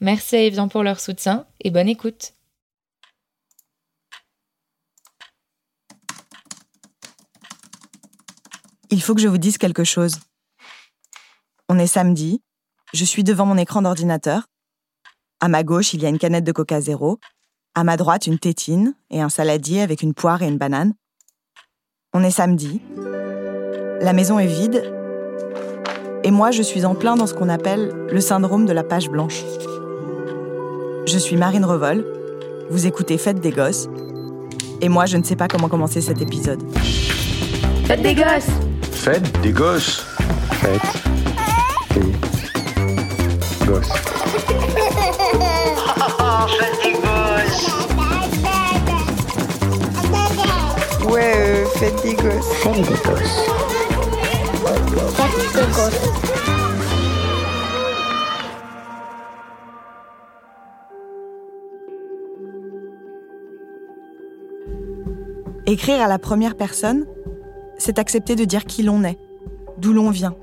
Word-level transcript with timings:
Merci 0.00 0.36
à 0.36 0.42
Evian 0.42 0.68
pour 0.68 0.82
leur 0.82 1.00
soutien 1.00 1.46
et 1.60 1.70
bonne 1.70 1.88
écoute. 1.88 2.34
Il 8.90 9.02
faut 9.02 9.14
que 9.14 9.20
je 9.20 9.28
vous 9.28 9.38
dise 9.38 9.58
quelque 9.58 9.84
chose. 9.84 10.16
On 11.68 11.78
est 11.78 11.86
samedi, 11.86 12.40
je 12.94 13.04
suis 13.04 13.24
devant 13.24 13.44
mon 13.44 13.58
écran 13.58 13.82
d'ordinateur. 13.82 14.46
À 15.40 15.48
ma 15.48 15.62
gauche, 15.62 15.92
il 15.92 16.02
y 16.02 16.06
a 16.06 16.08
une 16.08 16.18
canette 16.18 16.44
de 16.44 16.52
Coca 16.52 16.80
Zéro. 16.80 17.18
À 17.74 17.84
ma 17.84 17.96
droite, 17.96 18.26
une 18.26 18.38
tétine 18.38 18.94
et 19.10 19.20
un 19.20 19.28
saladier 19.28 19.82
avec 19.82 20.02
une 20.02 20.14
poire 20.14 20.42
et 20.42 20.48
une 20.48 20.58
banane. 20.58 20.94
On 22.14 22.22
est 22.22 22.30
samedi. 22.30 22.80
La 24.00 24.12
maison 24.12 24.38
est 24.38 24.46
vide. 24.46 24.82
Et 26.24 26.30
moi, 26.30 26.50
je 26.50 26.62
suis 26.62 26.84
en 26.84 26.94
plein 26.94 27.16
dans 27.16 27.26
ce 27.26 27.34
qu'on 27.34 27.48
appelle 27.48 27.88
le 28.10 28.20
syndrome 28.20 28.64
de 28.64 28.72
la 28.72 28.84
page 28.84 29.10
blanche. 29.10 29.42
Je 31.08 31.16
suis 31.16 31.36
Marine 31.36 31.64
Revol. 31.64 32.04
Vous 32.70 32.86
écoutez 32.86 33.16
Fête 33.16 33.40
des 33.40 33.50
Gosses. 33.50 33.88
Et 34.82 34.90
moi, 34.90 35.06
je 35.06 35.16
ne 35.16 35.22
sais 35.22 35.36
pas 35.36 35.48
comment 35.48 35.70
commencer 35.70 36.02
cet 36.02 36.20
épisode. 36.20 36.62
Fête 37.86 38.02
des 38.02 38.14
Gosses 38.14 38.50
Fête 38.92 39.40
des 39.40 39.50
Gosses 39.50 40.04
Fête 40.60 40.82
des 41.94 42.00
Gosses. 43.66 43.88
Fête 46.58 46.78
des 46.84 46.92
Gosses 46.92 47.70
Ouais, 51.08 51.32
euh, 51.38 51.64
fête 51.76 52.02
des 52.02 52.12
gosses. 52.12 52.52
Fête 52.62 52.82
des 52.82 52.98
Gosses. 53.02 53.46
Fête 55.16 55.54
des 55.54 55.72
Gosses. 55.72 56.37
Écrire 65.70 66.00
à 66.00 66.08
la 66.08 66.18
première 66.18 66.56
personne, 66.56 67.04
c'est 67.76 67.98
accepter 67.98 68.36
de 68.36 68.46
dire 68.46 68.64
qui 68.64 68.82
l'on 68.82 69.04
est, 69.04 69.18
d'où 69.76 69.92
l'on 69.92 70.08
vient, 70.08 70.34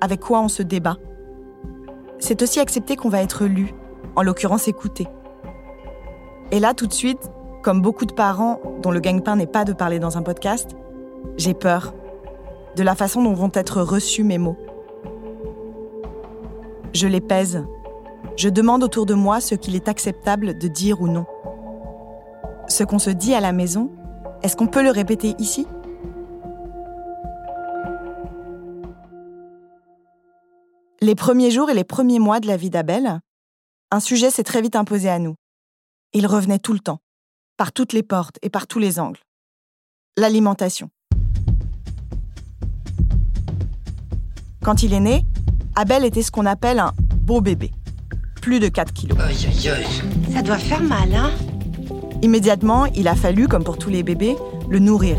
avec 0.00 0.18
quoi 0.18 0.40
on 0.40 0.48
se 0.48 0.64
débat. 0.64 0.96
C'est 2.18 2.42
aussi 2.42 2.58
accepter 2.58 2.96
qu'on 2.96 3.08
va 3.08 3.22
être 3.22 3.44
lu, 3.44 3.72
en 4.16 4.24
l'occurrence 4.24 4.66
écouté. 4.66 5.06
Et 6.50 6.58
là, 6.58 6.74
tout 6.74 6.88
de 6.88 6.92
suite, 6.92 7.30
comme 7.62 7.80
beaucoup 7.80 8.06
de 8.06 8.12
parents 8.12 8.60
dont 8.82 8.90
le 8.90 8.98
gagne-pain 8.98 9.36
n'est 9.36 9.46
pas 9.46 9.64
de 9.64 9.72
parler 9.72 10.00
dans 10.00 10.18
un 10.18 10.22
podcast, 10.22 10.72
j'ai 11.36 11.54
peur 11.54 11.94
de 12.74 12.82
la 12.82 12.96
façon 12.96 13.22
dont 13.22 13.34
vont 13.34 13.52
être 13.54 13.82
reçus 13.82 14.24
mes 14.24 14.38
mots. 14.38 14.56
Je 16.92 17.06
les 17.06 17.20
pèse. 17.20 17.64
Je 18.34 18.48
demande 18.48 18.82
autour 18.82 19.06
de 19.06 19.14
moi 19.14 19.40
ce 19.40 19.54
qu'il 19.54 19.76
est 19.76 19.88
acceptable 19.88 20.58
de 20.58 20.66
dire 20.66 21.00
ou 21.00 21.06
non. 21.06 21.24
Ce 22.66 22.82
qu'on 22.82 22.98
se 22.98 23.10
dit 23.10 23.32
à 23.32 23.40
la 23.40 23.52
maison, 23.52 23.92
est-ce 24.42 24.56
qu'on 24.56 24.66
peut 24.66 24.82
le 24.82 24.90
répéter 24.90 25.34
ici? 25.38 25.66
Les 31.00 31.14
premiers 31.14 31.50
jours 31.50 31.70
et 31.70 31.74
les 31.74 31.84
premiers 31.84 32.18
mois 32.18 32.40
de 32.40 32.46
la 32.46 32.56
vie 32.56 32.70
d'Abel, 32.70 33.20
un 33.90 34.00
sujet 34.00 34.30
s'est 34.30 34.42
très 34.42 34.62
vite 34.62 34.76
imposé 34.76 35.08
à 35.08 35.18
nous. 35.18 35.34
Il 36.12 36.26
revenait 36.26 36.58
tout 36.58 36.72
le 36.72 36.78
temps, 36.78 36.98
par 37.56 37.72
toutes 37.72 37.92
les 37.92 38.02
portes 38.02 38.38
et 38.42 38.50
par 38.50 38.66
tous 38.66 38.78
les 38.78 38.98
angles. 38.98 39.20
L'alimentation. 40.16 40.88
Quand 44.64 44.82
il 44.82 44.94
est 44.94 45.00
né, 45.00 45.22
Abel 45.76 46.04
était 46.04 46.22
ce 46.22 46.30
qu'on 46.30 46.46
appelle 46.46 46.78
un 46.78 46.92
beau 46.98 47.40
bébé. 47.40 47.70
Plus 48.40 48.58
de 48.58 48.68
4 48.68 48.92
kilos. 48.92 49.18
Aïe 49.20 49.46
aïe 49.46 49.68
aïe 49.68 50.32
Ça 50.32 50.42
doit 50.42 50.58
faire 50.58 50.82
mal, 50.82 51.14
hein? 51.14 51.30
Immédiatement, 52.26 52.86
il 52.86 53.06
a 53.06 53.14
fallu, 53.14 53.46
comme 53.46 53.62
pour 53.62 53.78
tous 53.78 53.88
les 53.88 54.02
bébés, 54.02 54.34
le 54.68 54.80
nourrir. 54.80 55.16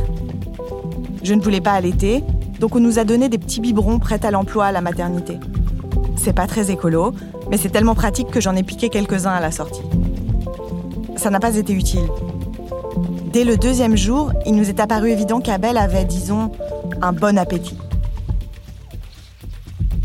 Je 1.24 1.34
ne 1.34 1.42
voulais 1.42 1.62
pas 1.62 1.72
allaiter, 1.72 2.22
donc 2.60 2.76
on 2.76 2.82
nous 2.82 3.00
a 3.00 3.06
donné 3.06 3.30
des 3.30 3.38
petits 3.38 3.62
biberons 3.62 3.98
prêts 3.98 4.26
à 4.26 4.30
l'emploi 4.30 4.66
à 4.66 4.72
la 4.74 4.82
maternité. 4.82 5.40
C'est 6.18 6.34
pas 6.34 6.48
très 6.48 6.70
écolo, 6.70 7.14
mais 7.50 7.56
c'est 7.56 7.70
tellement 7.70 7.96
pratique 7.96 8.30
que 8.30 8.42
j'en 8.42 8.58
ai 8.58 8.64
piqué 8.64 8.90
quelques-uns 8.90 9.32
à 9.32 9.40
la 9.40 9.52
sortie. 9.52 9.84
Ça 11.16 11.30
n'a 11.30 11.40
pas 11.40 11.56
été 11.56 11.72
utile. 11.72 12.10
Dès 13.32 13.46
le 13.46 13.56
deuxième 13.56 13.96
jour, 13.96 14.34
il 14.46 14.56
nous 14.56 14.68
est 14.68 14.82
apparu 14.82 15.10
évident 15.10 15.40
qu'Abel 15.40 15.78
avait, 15.78 16.04
disons, 16.04 16.52
un 17.02 17.14
bon 17.14 17.38
appétit. 17.38 17.78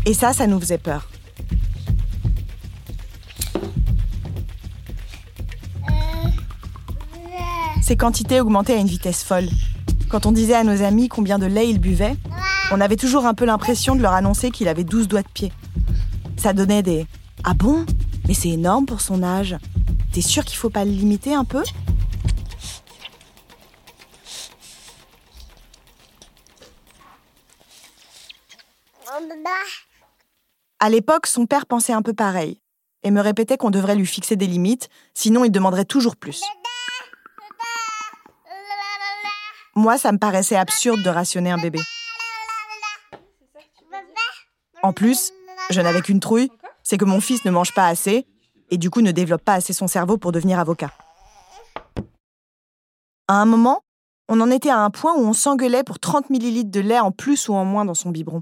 Et 0.05 0.13
ça, 0.13 0.31
ça 0.31 0.47
nous 0.47 0.61
faisait 0.61 0.77
peur. 0.77 1.09
Ses 7.83 7.97
quantités 7.97 8.39
augmentaient 8.39 8.75
à 8.75 8.77
une 8.77 8.87
vitesse 8.87 9.25
folle. 9.25 9.49
Quand 10.09 10.25
on 10.25 10.31
disait 10.31 10.53
à 10.53 10.63
nos 10.63 10.83
amis 10.83 11.09
combien 11.09 11.37
de 11.37 11.45
lait 11.45 11.69
il 11.69 11.81
buvait, 11.81 12.15
on 12.71 12.79
avait 12.79 12.95
toujours 12.95 13.25
un 13.25 13.33
peu 13.33 13.43
l'impression 13.43 13.93
de 13.97 14.01
leur 14.01 14.13
annoncer 14.13 14.51
qu'il 14.51 14.69
avait 14.69 14.85
12 14.85 15.09
doigts 15.09 15.21
de 15.21 15.27
pied. 15.27 15.51
Ça 16.37 16.53
donnait 16.53 16.81
des 16.81 17.05
Ah 17.43 17.53
bon? 17.53 17.85
Mais 18.25 18.33
c'est 18.33 18.47
énorme 18.47 18.85
pour 18.85 19.01
son 19.01 19.21
âge. 19.21 19.57
T'es 20.13 20.21
sûr 20.21 20.45
qu'il 20.45 20.57
faut 20.57 20.69
pas 20.69 20.85
le 20.85 20.91
limiter 20.91 21.35
un 21.35 21.43
peu? 21.43 21.61
À 30.79 30.89
l'époque, 30.89 31.27
son 31.27 31.45
père 31.47 31.65
pensait 31.65 31.91
un 31.93 32.01
peu 32.01 32.13
pareil 32.13 32.61
et 33.03 33.11
me 33.11 33.19
répétait 33.19 33.57
qu'on 33.57 33.71
devrait 33.71 33.95
lui 33.95 34.05
fixer 34.05 34.37
des 34.37 34.47
limites, 34.47 34.87
sinon 35.13 35.43
il 35.43 35.51
demanderait 35.51 35.83
toujours 35.83 36.15
plus. 36.15 36.41
Moi, 39.75 39.97
ça 39.97 40.11
me 40.11 40.19
paraissait 40.19 40.55
absurde 40.55 41.01
de 41.01 41.09
rationner 41.09 41.51
un 41.51 41.57
bébé. 41.57 41.79
En 44.83 44.93
plus, 44.93 45.31
je 45.71 45.81
n'avais 45.81 46.01
qu'une 46.01 46.19
trouille, 46.19 46.51
c'est 46.83 46.97
que 46.97 47.05
mon 47.05 47.21
fils 47.21 47.43
ne 47.45 47.51
mange 47.51 47.73
pas 47.73 47.87
assez 47.87 48.27
et 48.69 48.77
du 48.77 48.89
coup 48.89 49.01
ne 49.01 49.11
développe 49.11 49.43
pas 49.43 49.53
assez 49.53 49.73
son 49.73 49.87
cerveau 49.87 50.17
pour 50.17 50.31
devenir 50.31 50.59
avocat. 50.59 50.91
À 53.27 53.35
un 53.35 53.45
moment, 53.45 53.81
on 54.29 54.41
en 54.41 54.51
était 54.51 54.69
à 54.69 54.79
un 54.79 54.89
point 54.89 55.15
où 55.15 55.21
on 55.21 55.33
s'engueulait 55.33 55.83
pour 55.83 55.99
30 55.99 56.29
millilitres 56.29 56.71
de 56.71 56.79
lait 56.79 56.99
en 56.99 57.11
plus 57.11 57.47
ou 57.49 57.53
en 57.53 57.65
moins 57.65 57.85
dans 57.85 57.93
son 57.93 58.11
biberon. 58.11 58.41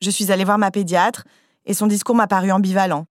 Je 0.00 0.10
suis 0.10 0.32
allée 0.32 0.44
voir 0.44 0.58
ma 0.58 0.70
pédiatre 0.70 1.24
et 1.66 1.74
son 1.74 1.86
discours 1.86 2.14
m'a 2.14 2.26
paru 2.26 2.50
ambivalent. 2.52 3.06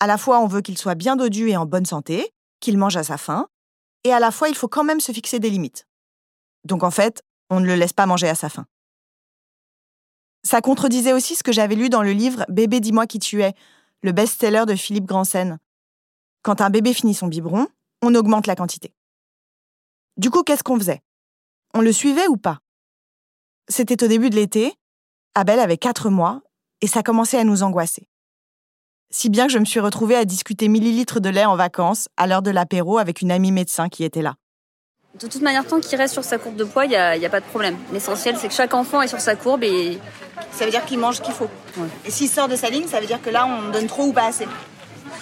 À 0.00 0.06
la 0.06 0.18
fois, 0.18 0.40
on 0.40 0.46
veut 0.46 0.62
qu'il 0.62 0.78
soit 0.78 0.94
bien 0.94 1.14
dodu 1.14 1.50
et 1.50 1.56
en 1.56 1.66
bonne 1.66 1.86
santé, 1.86 2.32
qu'il 2.60 2.78
mange 2.78 2.96
à 2.96 3.02
sa 3.02 3.18
faim, 3.18 3.46
et 4.04 4.12
à 4.12 4.18
la 4.18 4.30
fois, 4.30 4.48
il 4.48 4.54
faut 4.54 4.68
quand 4.68 4.84
même 4.84 5.00
se 5.00 5.12
fixer 5.12 5.38
des 5.38 5.50
limites. 5.50 5.86
Donc 6.64 6.82
en 6.82 6.90
fait, 6.90 7.22
on 7.48 7.60
ne 7.60 7.66
le 7.66 7.74
laisse 7.74 7.92
pas 7.92 8.06
manger 8.06 8.28
à 8.28 8.34
sa 8.34 8.48
faim. 8.48 8.66
Ça 10.42 10.60
contredisait 10.60 11.12
aussi 11.12 11.36
ce 11.36 11.42
que 11.42 11.52
j'avais 11.52 11.74
lu 11.74 11.88
dans 11.88 12.02
le 12.02 12.12
livre 12.12 12.44
Bébé, 12.48 12.80
dis-moi 12.80 13.06
qui 13.06 13.18
tu 13.18 13.42
es, 13.42 13.54
le 14.02 14.12
best-seller 14.12 14.64
de 14.66 14.74
Philippe 14.74 15.04
Grandsen. 15.04 15.58
Quand 16.42 16.60
un 16.60 16.70
bébé 16.70 16.94
finit 16.94 17.14
son 17.14 17.26
biberon, 17.26 17.66
on 18.02 18.14
augmente 18.14 18.46
la 18.46 18.56
quantité. 18.56 18.94
Du 20.16 20.30
coup, 20.30 20.42
qu'est-ce 20.42 20.62
qu'on 20.62 20.78
faisait? 20.78 21.02
On 21.74 21.82
le 21.82 21.92
suivait 21.92 22.26
ou 22.28 22.36
pas? 22.36 22.60
C'était 23.68 24.02
au 24.02 24.08
début 24.08 24.30
de 24.30 24.36
l'été, 24.36 24.74
Abel 25.34 25.60
avait 25.60 25.76
4 25.76 26.10
mois, 26.10 26.42
et 26.80 26.86
ça 26.86 27.02
commençait 27.02 27.38
à 27.38 27.44
nous 27.44 27.62
angoisser. 27.62 28.08
Si 29.10 29.28
bien 29.28 29.46
que 29.46 29.52
je 29.52 29.58
me 29.58 29.64
suis 29.64 29.80
retrouvée 29.80 30.16
à 30.16 30.24
discuter 30.24 30.68
millilitres 30.68 31.20
de 31.20 31.28
lait 31.28 31.44
en 31.44 31.56
vacances, 31.56 32.08
à 32.16 32.26
l'heure 32.26 32.42
de 32.42 32.50
l'apéro, 32.50 32.98
avec 32.98 33.20
une 33.20 33.30
amie 33.30 33.52
médecin 33.52 33.88
qui 33.88 34.04
était 34.04 34.22
là. 34.22 34.36
De 35.18 35.26
toute 35.26 35.42
manière, 35.42 35.66
tant 35.66 35.80
qu'il 35.80 35.98
reste 35.98 36.14
sur 36.14 36.24
sa 36.24 36.38
courbe 36.38 36.56
de 36.56 36.64
poids, 36.64 36.84
il 36.84 36.90
n'y 36.90 36.96
a, 36.96 37.16
y 37.16 37.26
a 37.26 37.28
pas 37.28 37.40
de 37.40 37.44
problème. 37.46 37.76
L'essentiel, 37.92 38.36
c'est 38.38 38.48
que 38.48 38.54
chaque 38.54 38.72
enfant 38.74 39.02
est 39.02 39.08
sur 39.08 39.20
sa 39.20 39.34
courbe 39.34 39.64
et 39.64 39.98
Ça 40.52 40.64
veut 40.64 40.70
dire 40.70 40.84
qu'il 40.84 40.98
mange 40.98 41.16
ce 41.16 41.20
qu'il 41.22 41.34
faut. 41.34 41.48
Et 42.06 42.10
s'il 42.10 42.28
sort 42.28 42.48
de 42.48 42.56
sa 42.56 42.70
ligne, 42.70 42.86
ça 42.86 43.00
veut 43.00 43.06
dire 43.06 43.20
que 43.20 43.28
là, 43.30 43.46
on 43.46 43.70
donne 43.70 43.86
trop 43.86 44.04
ou 44.04 44.12
pas 44.12 44.26
assez. 44.26 44.46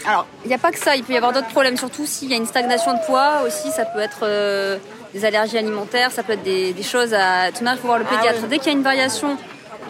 Alors, 0.06 0.26
il 0.44 0.48
n'y 0.48 0.54
a 0.54 0.58
pas 0.58 0.70
que 0.70 0.78
ça, 0.78 0.94
il 0.94 1.02
peut 1.04 1.14
y 1.14 1.16
avoir 1.16 1.32
d'autres 1.32 1.48
problèmes, 1.48 1.76
surtout 1.76 2.06
s'il 2.06 2.30
y 2.30 2.34
a 2.34 2.36
une 2.36 2.46
stagnation 2.46 2.92
de 2.94 3.04
poids 3.06 3.42
aussi, 3.46 3.70
ça 3.70 3.84
peut 3.86 3.98
être 4.00 4.20
euh, 4.22 4.78
des 5.12 5.24
allergies 5.24 5.58
alimentaires, 5.58 6.12
ça 6.12 6.22
peut 6.22 6.34
être 6.34 6.42
des, 6.44 6.72
des 6.72 6.82
choses 6.82 7.12
à... 7.14 7.50
Tout 7.50 7.60
de 7.60 7.64
même, 7.64 7.74
il 7.76 7.80
faut 7.80 7.88
voir 7.88 7.98
le 7.98 8.04
Ah 8.08 8.14
pédiatre. 8.14 8.38
oui. 8.42 8.48
Dès 8.48 8.58
qu'il 8.58 8.66
y 8.66 8.74
a 8.74 8.78
une 8.78 8.84
variation 8.84 9.36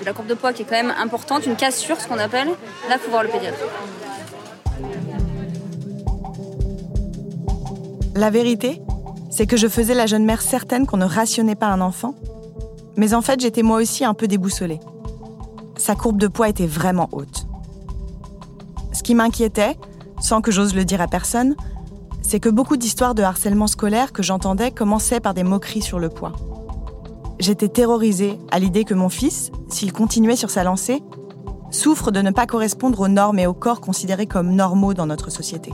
de 0.00 0.06
la 0.06 0.12
courbe 0.14 0.28
de 0.28 0.34
poids 0.34 0.52
qui 0.52 0.62
est 0.62 0.64
quand 0.64 0.76
même 0.82 0.94
importante, 0.98 1.44
une 1.44 1.56
cassure, 1.56 2.00
ce 2.00 2.06
qu'on 2.06 2.18
appelle, 2.18 2.48
là, 2.88 2.94
il 2.94 2.98
faut 2.98 3.10
voir 3.10 3.24
le 3.24 3.28
pédiatre. 3.28 3.58
La 8.14 8.30
vérité, 8.30 8.80
c'est 9.38 9.46
que 9.46 9.56
je 9.56 9.68
faisais 9.68 9.94
la 9.94 10.06
jeune 10.06 10.24
mère 10.24 10.42
certaine 10.42 10.84
qu'on 10.84 10.96
ne 10.96 11.04
rationnait 11.04 11.54
pas 11.54 11.68
un 11.68 11.80
enfant, 11.80 12.16
mais 12.96 13.14
en 13.14 13.22
fait 13.22 13.38
j'étais 13.38 13.62
moi 13.62 13.80
aussi 13.80 14.04
un 14.04 14.12
peu 14.12 14.26
déboussolée. 14.26 14.80
Sa 15.76 15.94
courbe 15.94 16.18
de 16.18 16.26
poids 16.26 16.48
était 16.48 16.66
vraiment 16.66 17.08
haute. 17.12 17.46
Ce 18.92 19.04
qui 19.04 19.14
m'inquiétait, 19.14 19.76
sans 20.20 20.40
que 20.40 20.50
j'ose 20.50 20.74
le 20.74 20.84
dire 20.84 21.00
à 21.00 21.06
personne, 21.06 21.54
c'est 22.20 22.40
que 22.40 22.48
beaucoup 22.48 22.76
d'histoires 22.76 23.14
de 23.14 23.22
harcèlement 23.22 23.68
scolaire 23.68 24.12
que 24.12 24.24
j'entendais 24.24 24.72
commençaient 24.72 25.20
par 25.20 25.34
des 25.34 25.44
moqueries 25.44 25.82
sur 25.82 26.00
le 26.00 26.08
poids. 26.08 26.32
J'étais 27.38 27.68
terrorisée 27.68 28.40
à 28.50 28.58
l'idée 28.58 28.82
que 28.82 28.94
mon 28.94 29.08
fils, 29.08 29.52
s'il 29.68 29.92
continuait 29.92 30.34
sur 30.34 30.50
sa 30.50 30.64
lancée, 30.64 31.00
souffre 31.70 32.10
de 32.10 32.22
ne 32.22 32.32
pas 32.32 32.46
correspondre 32.46 33.02
aux 33.02 33.08
normes 33.08 33.38
et 33.38 33.46
aux 33.46 33.54
corps 33.54 33.80
considérés 33.80 34.26
comme 34.26 34.56
normaux 34.56 34.94
dans 34.94 35.06
notre 35.06 35.30
société. 35.30 35.72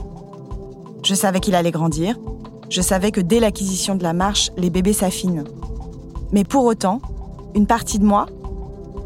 Je 1.03 1.15
savais 1.15 1.39
qu'il 1.39 1.55
allait 1.55 1.71
grandir, 1.71 2.15
je 2.69 2.81
savais 2.81 3.11
que 3.11 3.21
dès 3.21 3.39
l'acquisition 3.39 3.95
de 3.95 4.03
la 4.03 4.13
marche, 4.13 4.51
les 4.57 4.69
bébés 4.69 4.93
s'affinent. 4.93 5.45
Mais 6.31 6.43
pour 6.43 6.65
autant, 6.65 7.01
une 7.53 7.67
partie 7.67 7.99
de 7.99 8.05
moi, 8.05 8.25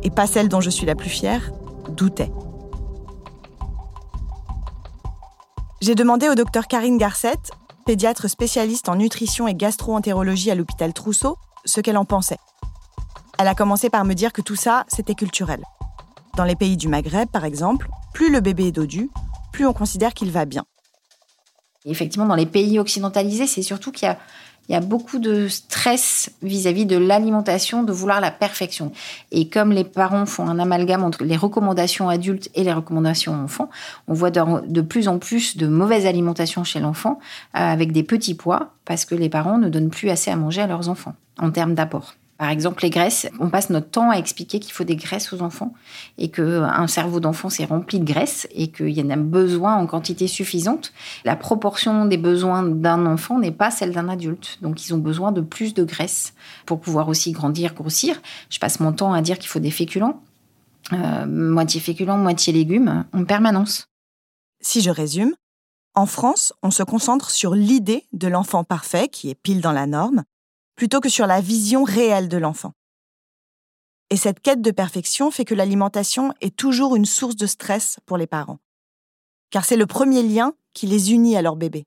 et 0.03 0.09
pas 0.09 0.27
celle 0.27 0.49
dont 0.49 0.61
je 0.61 0.69
suis 0.69 0.85
la 0.85 0.95
plus 0.95 1.09
fière, 1.09 1.51
doutait. 1.89 2.31
J'ai 5.81 5.95
demandé 5.95 6.27
au 6.29 6.35
docteur 6.35 6.67
Karine 6.67 6.97
Garcette, 6.97 7.51
pédiatre 7.85 8.29
spécialiste 8.29 8.89
en 8.89 8.95
nutrition 8.95 9.47
et 9.47 9.55
gastro-entérologie 9.55 10.51
à 10.51 10.55
l'hôpital 10.55 10.93
Trousseau, 10.93 11.37
ce 11.65 11.81
qu'elle 11.81 11.97
en 11.97 12.05
pensait. 12.05 12.37
Elle 13.37 13.47
a 13.47 13.55
commencé 13.55 13.89
par 13.89 14.05
me 14.05 14.13
dire 14.13 14.33
que 14.33 14.41
tout 14.41 14.55
ça, 14.55 14.85
c'était 14.89 15.15
culturel. 15.15 15.63
Dans 16.35 16.43
les 16.43 16.55
pays 16.55 16.77
du 16.77 16.87
Maghreb, 16.87 17.29
par 17.29 17.45
exemple, 17.45 17.89
plus 18.13 18.31
le 18.31 18.41
bébé 18.41 18.67
est 18.67 18.71
dodu, 18.71 19.09
plus 19.51 19.65
on 19.65 19.73
considère 19.73 20.13
qu'il 20.13 20.31
va 20.31 20.45
bien. 20.45 20.65
Effectivement, 21.85 22.27
dans 22.27 22.35
les 22.35 22.45
pays 22.45 22.77
occidentalisés, 22.77 23.47
c'est 23.47 23.61
surtout 23.61 23.91
qu'il 23.91 24.13
y 24.67 24.75
a 24.75 24.81
beaucoup 24.81 25.17
de 25.17 25.47
stress 25.47 26.29
vis-à-vis 26.41 26.85
de 26.85 26.97
l'alimentation, 26.97 27.83
de 27.83 27.93
vouloir 27.93 28.19
la 28.19 28.31
perfection. 28.31 28.91
Et 29.31 29.47
comme 29.47 29.71
les 29.71 29.85
parents 29.85 30.25
font 30.25 30.47
un 30.47 30.59
amalgame 30.59 31.03
entre 31.03 31.23
les 31.23 31.37
recommandations 31.37 32.09
adultes 32.09 32.49
et 32.53 32.63
les 32.63 32.73
recommandations 32.73 33.33
enfants, 33.33 33.69
on 34.09 34.13
voit 34.13 34.29
de, 34.29 34.81
plus 34.81 35.07
en 35.07 35.19
plus 35.19 35.55
de 35.55 35.67
mauvaise 35.67 36.05
alimentation 36.05 36.65
chez 36.65 36.81
l'enfant 36.81 37.19
euh, 37.55 37.59
avec 37.59 37.93
des 37.93 38.03
petits 38.03 38.35
poids 38.35 38.73
parce 38.83 39.05
que 39.05 39.15
les 39.15 39.29
parents 39.29 39.57
ne 39.57 39.69
donnent 39.69 39.89
plus 39.89 40.09
assez 40.09 40.31
à 40.31 40.35
manger 40.35 40.61
à 40.61 40.67
leurs 40.67 40.89
enfants 40.89 41.15
en 41.37 41.51
termes 41.51 41.75
d'apport. 41.75 42.15
Par 42.39 42.49
exemple, 42.51 42.83
les 42.83 42.89
graisses, 42.89 43.27
on 43.41 43.49
passe 43.49 43.69
notre 43.69 43.89
temps 43.89 44.09
à 44.09 44.15
expliquer 44.15 44.61
qu'il 44.61 44.71
faut 44.71 44.85
des 44.85 44.95
graisses 44.95 45.33
aux 45.33 45.41
enfants 45.41 45.73
et 46.17 46.31
qu'un 46.31 46.87
cerveau 46.87 47.19
d'enfant 47.19 47.49
c'est 47.49 47.65
rempli 47.65 47.99
de 47.99 48.05
graisse 48.05 48.47
et 48.53 48.71
qu'il 48.71 48.91
y 48.91 49.01
en 49.01 49.09
a 49.09 49.17
besoin 49.17 49.75
en 49.75 49.85
quantité 49.85 50.25
suffisante. 50.25 50.93
La 51.25 51.35
proportion 51.35 52.05
des 52.05 52.15
besoins 52.15 52.63
d'un 52.63 53.05
enfant 53.05 53.39
n'est 53.39 53.51
pas 53.51 53.71
celle 53.71 53.91
d'un 53.91 54.07
adulte. 54.07 54.57
Donc, 54.61 54.87
ils 54.87 54.93
ont 54.93 54.99
besoin 54.99 55.33
de 55.33 55.41
plus 55.41 55.73
de 55.73 55.83
graisse 55.83 56.33
pour 56.65 56.79
pouvoir 56.79 57.09
aussi 57.09 57.33
grandir, 57.33 57.73
grossir. 57.73 58.21
Je 58.49 58.57
passe 58.57 58.79
mon 58.79 58.93
temps 58.93 59.11
à 59.11 59.21
dire 59.21 59.37
qu'il 59.37 59.49
faut 59.49 59.59
des 59.59 59.69
féculents, 59.69 60.23
euh, 60.93 61.25
moitié 61.25 61.81
féculents, 61.81 62.17
moitié 62.17 62.53
légumes, 62.53 63.03
en 63.11 63.25
permanence. 63.25 63.87
Si 64.61 64.79
je 64.79 64.91
résume, 64.91 65.33
en 65.93 66.05
France, 66.05 66.53
on 66.63 66.71
se 66.71 66.83
concentre 66.83 67.31
sur 67.31 67.53
l'idée 67.53 68.05
de 68.13 68.29
l'enfant 68.29 68.63
parfait 68.63 69.09
qui 69.09 69.29
est 69.29 69.35
pile 69.35 69.59
dans 69.59 69.73
la 69.73 69.87
norme 69.87 70.23
plutôt 70.79 71.01
que 71.01 71.09
sur 71.09 71.27
la 71.27 71.41
vision 71.41 71.83
réelle 71.83 72.29
de 72.29 72.37
l'enfant. 72.37 72.71
Et 74.09 74.15
cette 74.15 74.39
quête 74.39 74.61
de 74.61 74.71
perfection 74.71 75.29
fait 75.29 75.43
que 75.43 75.53
l'alimentation 75.53 76.33
est 76.39 76.55
toujours 76.55 76.95
une 76.95 77.03
source 77.03 77.35
de 77.35 77.47
stress 77.47 77.99
pour 78.05 78.15
les 78.15 78.27
parents, 78.27 78.59
car 79.49 79.65
c'est 79.65 79.75
le 79.75 79.85
premier 79.85 80.23
lien 80.23 80.53
qui 80.73 80.87
les 80.87 81.11
unit 81.11 81.35
à 81.35 81.41
leur 81.41 81.57
bébé 81.57 81.83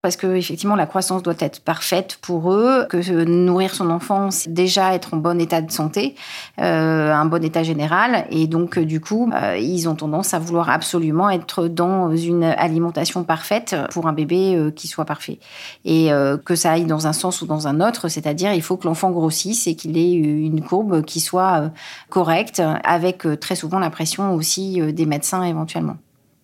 parce 0.00 0.16
que 0.16 0.36
effectivement 0.36 0.76
la 0.76 0.86
croissance 0.86 1.24
doit 1.24 1.34
être 1.40 1.60
parfaite 1.60 2.18
pour 2.22 2.52
eux, 2.52 2.86
que 2.88 3.24
nourrir 3.24 3.74
son 3.74 3.90
enfant 3.90 4.30
c'est 4.30 4.52
déjà 4.52 4.94
être 4.94 5.14
en 5.14 5.16
bon 5.16 5.40
état 5.40 5.60
de 5.60 5.72
santé, 5.72 6.14
euh, 6.60 7.12
un 7.12 7.24
bon 7.24 7.42
état 7.42 7.64
général, 7.64 8.26
et 8.30 8.46
donc 8.46 8.78
euh, 8.78 8.84
du 8.84 9.00
coup 9.00 9.28
euh, 9.34 9.56
ils 9.56 9.88
ont 9.88 9.96
tendance 9.96 10.34
à 10.34 10.38
vouloir 10.38 10.70
absolument 10.70 11.30
être 11.30 11.66
dans 11.66 12.14
une 12.14 12.44
alimentation 12.44 13.24
parfaite 13.24 13.74
pour 13.90 14.06
un 14.06 14.12
bébé 14.12 14.54
euh, 14.54 14.70
qui 14.70 14.86
soit 14.86 15.04
parfait, 15.04 15.40
et 15.84 16.12
euh, 16.12 16.36
que 16.36 16.54
ça 16.54 16.72
aille 16.72 16.84
dans 16.84 17.08
un 17.08 17.12
sens 17.12 17.42
ou 17.42 17.46
dans 17.46 17.66
un 17.66 17.80
autre, 17.80 18.08
c'est-à-dire 18.08 18.52
il 18.54 18.62
faut 18.62 18.76
que 18.76 18.86
l'enfant 18.86 19.10
grossisse 19.10 19.66
et 19.66 19.74
qu'il 19.74 19.98
ait 19.98 20.12
une 20.12 20.62
courbe 20.62 21.02
qui 21.02 21.18
soit 21.18 21.72
correcte, 22.08 22.62
avec 22.84 23.26
très 23.40 23.56
souvent 23.56 23.80
la 23.80 23.90
pression 23.90 24.32
aussi 24.34 24.80
des 24.92 25.06
médecins 25.06 25.42
éventuellement. 25.42 25.96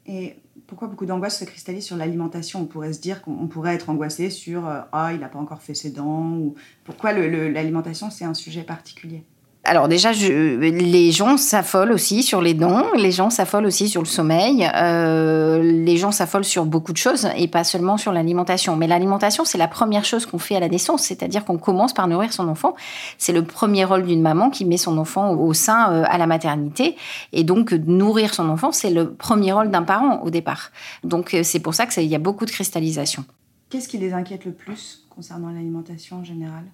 Et 0.06 0.36
pourquoi 0.66 0.88
beaucoup 0.88 1.06
d'angoisse 1.06 1.38
se 1.38 1.44
cristallise 1.44 1.84
sur 1.84 1.96
l'alimentation? 1.96 2.60
On 2.60 2.66
pourrait 2.66 2.92
se 2.92 3.00
dire 3.00 3.22
qu'on 3.22 3.46
pourrait 3.48 3.74
être 3.74 3.90
angoissé 3.90 4.30
sur 4.30 4.66
ah 4.66 5.12
il 5.12 5.20
n'a 5.20 5.28
pas 5.28 5.38
encore 5.38 5.62
fait 5.62 5.74
ses 5.74 5.90
dents 5.90 6.36
ou 6.36 6.54
pourquoi 6.84 7.12
l'alimentation 7.12 8.10
c'est 8.10 8.24
un 8.24 8.34
sujet 8.34 8.62
particulier? 8.62 9.24
Alors 9.66 9.88
déjà, 9.88 10.12
les 10.12 11.10
gens 11.10 11.38
s'affolent 11.38 11.92
aussi 11.92 12.22
sur 12.22 12.42
les 12.42 12.52
dons, 12.52 12.84
les 12.96 13.10
gens 13.10 13.30
s'affolent 13.30 13.64
aussi 13.64 13.88
sur 13.88 14.02
le 14.02 14.06
sommeil, 14.06 14.70
euh, 14.74 15.62
les 15.62 15.96
gens 15.96 16.12
s'affolent 16.12 16.44
sur 16.44 16.66
beaucoup 16.66 16.92
de 16.92 16.98
choses 16.98 17.28
et 17.34 17.48
pas 17.48 17.64
seulement 17.64 17.96
sur 17.96 18.12
l'alimentation. 18.12 18.76
Mais 18.76 18.86
l'alimentation, 18.86 19.46
c'est 19.46 19.56
la 19.56 19.66
première 19.66 20.04
chose 20.04 20.26
qu'on 20.26 20.38
fait 20.38 20.54
à 20.54 20.60
la 20.60 20.68
naissance, 20.68 21.04
c'est-à-dire 21.04 21.46
qu'on 21.46 21.56
commence 21.56 21.94
par 21.94 22.08
nourrir 22.08 22.30
son 22.34 22.46
enfant. 22.48 22.74
C'est 23.16 23.32
le 23.32 23.42
premier 23.42 23.86
rôle 23.86 24.04
d'une 24.04 24.20
maman 24.20 24.50
qui 24.50 24.66
met 24.66 24.76
son 24.76 24.98
enfant 24.98 25.32
au 25.32 25.54
sein 25.54 25.90
euh, 25.90 26.04
à 26.08 26.18
la 26.18 26.26
maternité. 26.26 26.94
Et 27.32 27.42
donc, 27.42 27.72
nourrir 27.72 28.34
son 28.34 28.50
enfant, 28.50 28.70
c'est 28.70 28.90
le 28.90 29.14
premier 29.14 29.52
rôle 29.52 29.70
d'un 29.70 29.82
parent 29.82 30.20
au 30.22 30.28
départ. 30.28 30.72
Donc, 31.04 31.32
euh, 31.32 31.42
c'est 31.42 31.60
pour 31.60 31.72
ça 31.74 31.86
qu'il 31.86 32.04
y 32.04 32.14
a 32.14 32.18
beaucoup 32.18 32.44
de 32.44 32.50
cristallisation. 32.50 33.24
Qu'est-ce 33.70 33.88
qui 33.88 33.96
les 33.96 34.12
inquiète 34.12 34.44
le 34.44 34.52
plus 34.52 35.06
concernant 35.08 35.48
l'alimentation 35.48 36.18
en 36.18 36.24
général? 36.24 36.64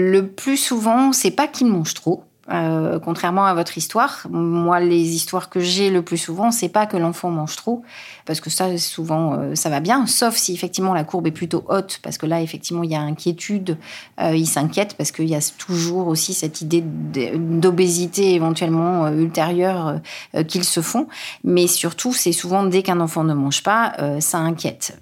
Le 0.00 0.26
plus 0.26 0.56
souvent, 0.56 1.12
c'est 1.12 1.30
pas 1.30 1.46
qu'ils 1.46 1.66
mangent 1.66 1.94
trop. 1.94 2.24
Euh, 2.50 2.98
contrairement 2.98 3.46
à 3.46 3.54
votre 3.54 3.78
histoire, 3.78 4.26
moi, 4.28 4.80
les 4.80 5.14
histoires 5.14 5.50
que 5.50 5.60
j'ai 5.60 5.88
le 5.88 6.02
plus 6.02 6.16
souvent, 6.16 6.50
c'est 6.50 6.68
pas 6.68 6.86
que 6.86 6.96
l'enfant 6.96 7.30
mange 7.30 7.54
trop, 7.54 7.84
parce 8.26 8.40
que 8.40 8.50
ça, 8.50 8.76
souvent, 8.76 9.34
euh, 9.34 9.54
ça 9.54 9.68
va 9.68 9.78
bien, 9.78 10.04
sauf 10.06 10.34
si 10.34 10.52
effectivement 10.52 10.92
la 10.92 11.04
courbe 11.04 11.28
est 11.28 11.32
plutôt 11.32 11.62
haute, 11.68 12.00
parce 12.02 12.18
que 12.18 12.26
là, 12.26 12.42
effectivement, 12.42 12.82
il 12.82 12.90
y 12.90 12.96
a 12.96 13.00
inquiétude, 13.00 13.78
euh, 14.20 14.34
il 14.34 14.48
s'inquiète, 14.48 14.96
parce 14.96 15.12
qu'il 15.12 15.28
y 15.28 15.36
a 15.36 15.52
toujours 15.58 16.08
aussi 16.08 16.34
cette 16.34 16.60
idée 16.60 16.82
d'obésité 16.82 18.34
éventuellement 18.34 19.06
ultérieure 19.08 20.00
qu'ils 20.48 20.64
se 20.64 20.80
font. 20.80 21.06
Mais 21.44 21.68
surtout, 21.68 22.12
c'est 22.12 22.32
souvent 22.32 22.64
dès 22.64 22.82
qu'un 22.82 22.98
enfant 22.98 23.22
ne 23.22 23.34
mange 23.34 23.62
pas, 23.62 23.92
ça 24.18 24.38
inquiète 24.38 24.98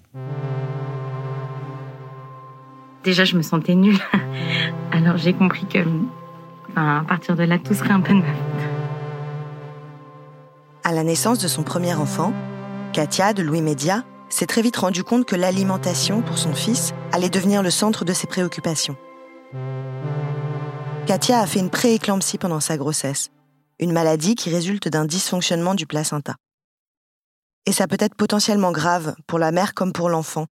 déjà 3.08 3.24
je 3.24 3.36
me 3.36 3.42
sentais 3.42 3.74
nulle. 3.74 3.98
Alors 4.92 5.16
j'ai 5.16 5.32
compris 5.32 5.66
que 5.66 5.78
à 6.76 7.02
partir 7.08 7.34
de 7.36 7.42
là, 7.42 7.58
tout 7.58 7.74
serait 7.74 7.90
un 7.90 8.00
peu 8.00 8.12
de 8.12 8.18
ma 8.18 8.26
À 10.84 10.92
la 10.92 11.02
naissance 11.02 11.38
de 11.38 11.48
son 11.48 11.62
premier 11.62 11.94
enfant, 11.94 12.32
Katia, 12.92 13.32
de 13.32 13.42
Louis 13.42 13.62
Média, 13.62 14.04
s'est 14.28 14.46
très 14.46 14.60
vite 14.60 14.76
rendu 14.76 15.04
compte 15.04 15.24
que 15.24 15.36
l'alimentation 15.36 16.20
pour 16.20 16.36
son 16.36 16.52
fils 16.52 16.92
allait 17.10 17.30
devenir 17.30 17.62
le 17.62 17.70
centre 17.70 18.04
de 18.04 18.12
ses 18.12 18.26
préoccupations. 18.26 18.96
Katia 21.06 21.40
a 21.40 21.46
fait 21.46 21.60
une 21.60 21.70
prééclampsie 21.70 22.36
pendant 22.36 22.60
sa 22.60 22.76
grossesse, 22.76 23.30
une 23.80 23.92
maladie 23.92 24.34
qui 24.34 24.50
résulte 24.50 24.88
d'un 24.88 25.06
dysfonctionnement 25.06 25.74
du 25.74 25.86
placenta. 25.86 26.34
Et 27.64 27.72
ça 27.72 27.86
peut 27.86 27.96
être 28.00 28.14
potentiellement 28.14 28.72
grave 28.72 29.14
pour 29.26 29.38
la 29.38 29.50
mère 29.50 29.72
comme 29.72 29.94
pour 29.94 30.10
l'enfant, 30.10 30.46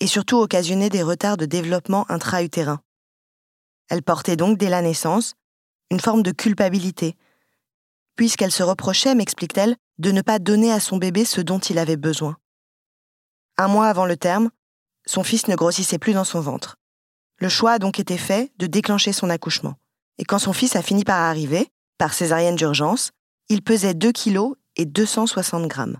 et 0.00 0.06
surtout 0.06 0.36
occasionner 0.36 0.88
des 0.88 1.02
retards 1.02 1.36
de 1.36 1.46
développement 1.46 2.04
intra-utérin. 2.10 2.80
Elle 3.88 4.02
portait 4.02 4.36
donc 4.36 4.58
dès 4.58 4.68
la 4.68 4.82
naissance 4.82 5.34
une 5.90 6.00
forme 6.00 6.22
de 6.22 6.32
culpabilité, 6.32 7.16
puisqu'elle 8.16 8.52
se 8.52 8.62
reprochait, 8.62 9.14
m'explique-t-elle, 9.14 9.76
de 9.98 10.10
ne 10.10 10.22
pas 10.22 10.38
donner 10.38 10.72
à 10.72 10.80
son 10.80 10.98
bébé 10.98 11.24
ce 11.24 11.40
dont 11.40 11.58
il 11.58 11.78
avait 11.78 11.96
besoin. 11.96 12.36
Un 13.56 13.68
mois 13.68 13.88
avant 13.88 14.06
le 14.06 14.16
terme, 14.16 14.50
son 15.06 15.24
fils 15.24 15.48
ne 15.48 15.56
grossissait 15.56 15.98
plus 15.98 16.12
dans 16.12 16.24
son 16.24 16.40
ventre. 16.40 16.76
Le 17.38 17.48
choix 17.48 17.72
a 17.72 17.78
donc 17.78 17.98
été 17.98 18.18
fait 18.18 18.52
de 18.58 18.66
déclencher 18.66 19.12
son 19.12 19.30
accouchement. 19.30 19.74
Et 20.18 20.24
quand 20.24 20.38
son 20.38 20.52
fils 20.52 20.76
a 20.76 20.82
fini 20.82 21.04
par 21.04 21.18
arriver, 21.18 21.68
par 21.96 22.12
césarienne 22.12 22.56
d'urgence, 22.56 23.12
il 23.48 23.62
pesait 23.62 23.94
2 23.94 24.12
kg 24.12 24.54
et 24.76 24.84
260 24.84 25.66
grammes. 25.66 25.98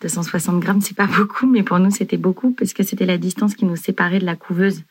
260 0.00 0.60
grammes, 0.60 0.80
c'est 0.80 0.96
pas 0.96 1.06
beaucoup, 1.06 1.46
mais 1.46 1.62
pour 1.62 1.78
nous, 1.78 1.90
c'était 1.90 2.16
beaucoup 2.16 2.52
parce 2.52 2.72
que 2.72 2.82
c'était 2.82 3.06
la 3.06 3.18
distance 3.18 3.54
qui 3.54 3.64
nous 3.64 3.76
séparait 3.76 4.18
de 4.18 4.26
la 4.26 4.36
couveuse 4.36 4.82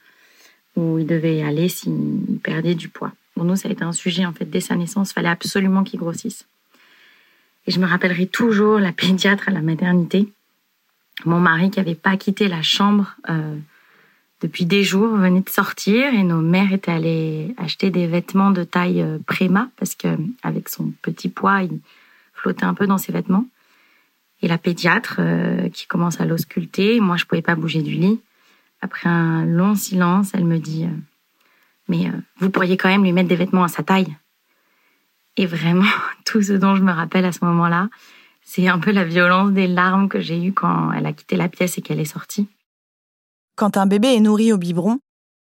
où 0.75 0.99
il 0.99 1.05
devait 1.05 1.41
aller 1.41 1.67
s'il 1.67 2.39
perdait 2.43 2.75
du 2.75 2.89
poids. 2.89 3.11
Pour 3.35 3.43
nous, 3.43 3.55
ça 3.55 3.69
a 3.69 3.71
été 3.71 3.83
un 3.83 3.91
sujet, 3.91 4.25
en 4.25 4.33
fait, 4.33 4.45
dès 4.45 4.59
sa 4.59 4.75
naissance, 4.75 5.11
il 5.11 5.13
fallait 5.13 5.29
absolument 5.29 5.83
qu'il 5.83 5.99
grossisse. 5.99 6.45
Et 7.67 7.71
je 7.71 7.79
me 7.79 7.85
rappellerai 7.85 8.27
toujours 8.27 8.79
la 8.79 8.91
pédiatre 8.91 9.49
à 9.49 9.51
la 9.51 9.61
maternité, 9.61 10.27
mon 11.25 11.39
mari 11.39 11.69
qui 11.69 11.79
avait 11.79 11.95
pas 11.95 12.17
quitté 12.17 12.47
la 12.47 12.61
chambre 12.61 13.15
euh, 13.29 13.55
depuis 14.41 14.65
des 14.65 14.83
jours, 14.83 15.15
venait 15.17 15.41
de 15.41 15.49
sortir 15.49 16.13
et 16.13 16.23
nos 16.23 16.41
mères 16.41 16.71
étaient 16.71 16.91
allées 16.91 17.53
acheter 17.57 17.89
des 17.89 18.07
vêtements 18.07 18.51
de 18.51 18.63
taille 18.63 19.01
euh, 19.01 19.17
préma 19.25 19.69
parce 19.77 19.95
que 19.95 20.07
avec 20.43 20.69
son 20.69 20.93
petit 21.01 21.29
poids, 21.29 21.63
il 21.63 21.79
flottait 22.33 22.63
un 22.63 22.73
peu 22.73 22.87
dans 22.87 22.97
ses 22.97 23.11
vêtements. 23.11 23.45
Et 24.41 24.47
la 24.47 24.57
pédiatre 24.57 25.17
euh, 25.19 25.69
qui 25.69 25.85
commence 25.85 26.21
à 26.21 26.25
l'ausculter, 26.25 26.99
moi 26.99 27.17
je 27.17 27.25
pouvais 27.25 27.41
pas 27.41 27.55
bouger 27.55 27.81
du 27.81 27.91
lit. 27.91 28.21
Après 28.81 29.09
un 29.09 29.45
long 29.45 29.75
silence, 29.75 30.31
elle 30.33 30.45
me 30.45 30.57
dit 30.57 30.85
euh, 30.85 30.97
Mais 31.87 32.07
euh, 32.07 32.11
vous 32.37 32.49
pourriez 32.49 32.77
quand 32.77 32.89
même 32.89 33.03
lui 33.03 33.11
mettre 33.11 33.29
des 33.29 33.35
vêtements 33.35 33.63
à 33.63 33.67
sa 33.67 33.83
taille. 33.83 34.15
Et 35.35 35.45
vraiment, 35.45 35.89
tout 36.25 36.41
ce 36.41 36.53
dont 36.53 36.75
je 36.75 36.83
me 36.83 36.91
rappelle 36.91 37.25
à 37.25 37.31
ce 37.31 37.43
moment-là, 37.45 37.89
c'est 38.43 38.67
un 38.67 38.79
peu 38.79 38.91
la 38.91 39.03
violence 39.03 39.51
des 39.51 39.67
larmes 39.67 40.09
que 40.09 40.21
j'ai 40.21 40.43
eues 40.43 40.53
quand 40.53 40.91
elle 40.93 41.05
a 41.05 41.13
quitté 41.13 41.35
la 41.35 41.49
pièce 41.49 41.77
et 41.77 41.81
qu'elle 41.81 41.99
est 41.99 42.05
sortie. 42.05 42.47
Quand 43.55 43.77
un 43.77 43.85
bébé 43.85 44.15
est 44.15 44.21
nourri 44.21 44.53
au 44.53 44.57
biberon, 44.57 44.99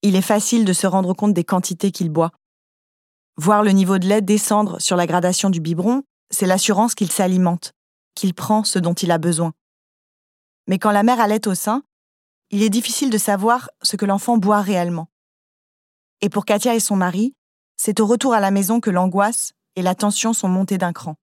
il 0.01 0.15
est 0.15 0.21
facile 0.21 0.65
de 0.65 0.73
se 0.73 0.85
rendre 0.85 1.13
compte 1.13 1.33
des 1.33 1.45
quantités 1.45 1.91
qu'il 1.91 2.09
boit. 2.09 2.31
Voir 3.37 3.63
le 3.63 3.71
niveau 3.71 3.97
de 3.97 4.07
lait 4.07 4.21
descendre 4.21 4.79
sur 4.79 4.97
la 4.97 5.07
gradation 5.07 5.49
du 5.49 5.61
biberon, 5.61 6.03
c'est 6.29 6.45
l'assurance 6.45 6.93
qu'il 6.93 7.11
s'alimente, 7.11 7.71
qu'il 8.15 8.34
prend 8.34 8.63
ce 8.63 8.79
dont 8.79 8.93
il 8.93 9.12
a 9.12 9.17
besoin. 9.17 9.53
Mais 10.67 10.79
quand 10.79 10.91
la 10.91 11.03
mère 11.03 11.20
allait 11.20 11.48
au 11.48 11.55
sein, 11.55 11.84
il 12.51 12.63
est 12.63 12.70
difficile 12.70 13.10
de 13.10 13.17
savoir 13.17 13.70
ce 13.82 13.96
que 13.96 14.05
l'enfant 14.05 14.38
boit 14.38 14.62
réellement. 14.62 15.10
Et 16.22 16.29
pour 16.29 16.46
Katia 16.46 16.75
et 16.75 16.79
son 16.79 16.96
mari, 16.96 17.36
c'est 17.75 18.00
au 18.00 18.05
retour 18.05 18.34
à 18.34 18.39
la 18.39 18.51
maison 18.51 18.79
que 18.79 18.89
l'angoisse 18.89 19.53
et 19.75 19.82
la 19.82 19.96
tension 19.96 20.34
sont 20.34 20.48
montées 20.48 20.77
d'un 20.77 20.93
cran. 20.93 21.15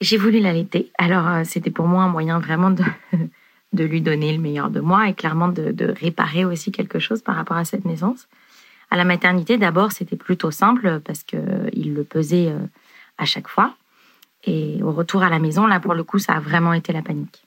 J'ai 0.00 0.16
voulu 0.16 0.40
l'allaiter. 0.40 0.92
Alors, 0.98 1.26
euh, 1.26 1.42
c'était 1.44 1.70
pour 1.70 1.86
moi 1.86 2.04
un 2.04 2.08
moyen 2.08 2.38
vraiment 2.38 2.70
de, 2.70 2.84
de 3.72 3.84
lui 3.84 4.00
donner 4.00 4.32
le 4.32 4.38
meilleur 4.40 4.70
de 4.70 4.80
moi 4.80 5.08
et 5.08 5.14
clairement 5.14 5.48
de, 5.48 5.94
réparer 6.00 6.44
aussi 6.44 6.72
quelque 6.72 6.98
chose 6.98 7.22
par 7.22 7.36
rapport 7.36 7.56
à 7.56 7.64
cette 7.64 7.84
naissance. 7.84 8.28
À 8.90 8.96
la 8.96 9.04
maternité, 9.04 9.58
d'abord, 9.58 9.92
c'était 9.92 10.16
plutôt 10.16 10.50
simple 10.50 11.00
parce 11.04 11.22
qu'il 11.22 11.94
le 11.94 12.04
pesait 12.04 12.48
euh, 12.48 12.58
à 13.18 13.24
chaque 13.24 13.48
fois. 13.48 13.74
Et 14.44 14.82
au 14.82 14.92
retour 14.92 15.22
à 15.22 15.28
la 15.28 15.38
maison, 15.38 15.66
là, 15.66 15.80
pour 15.80 15.94
le 15.94 16.04
coup, 16.04 16.18
ça 16.18 16.34
a 16.34 16.40
vraiment 16.40 16.72
été 16.72 16.92
la 16.92 17.02
panique. 17.02 17.46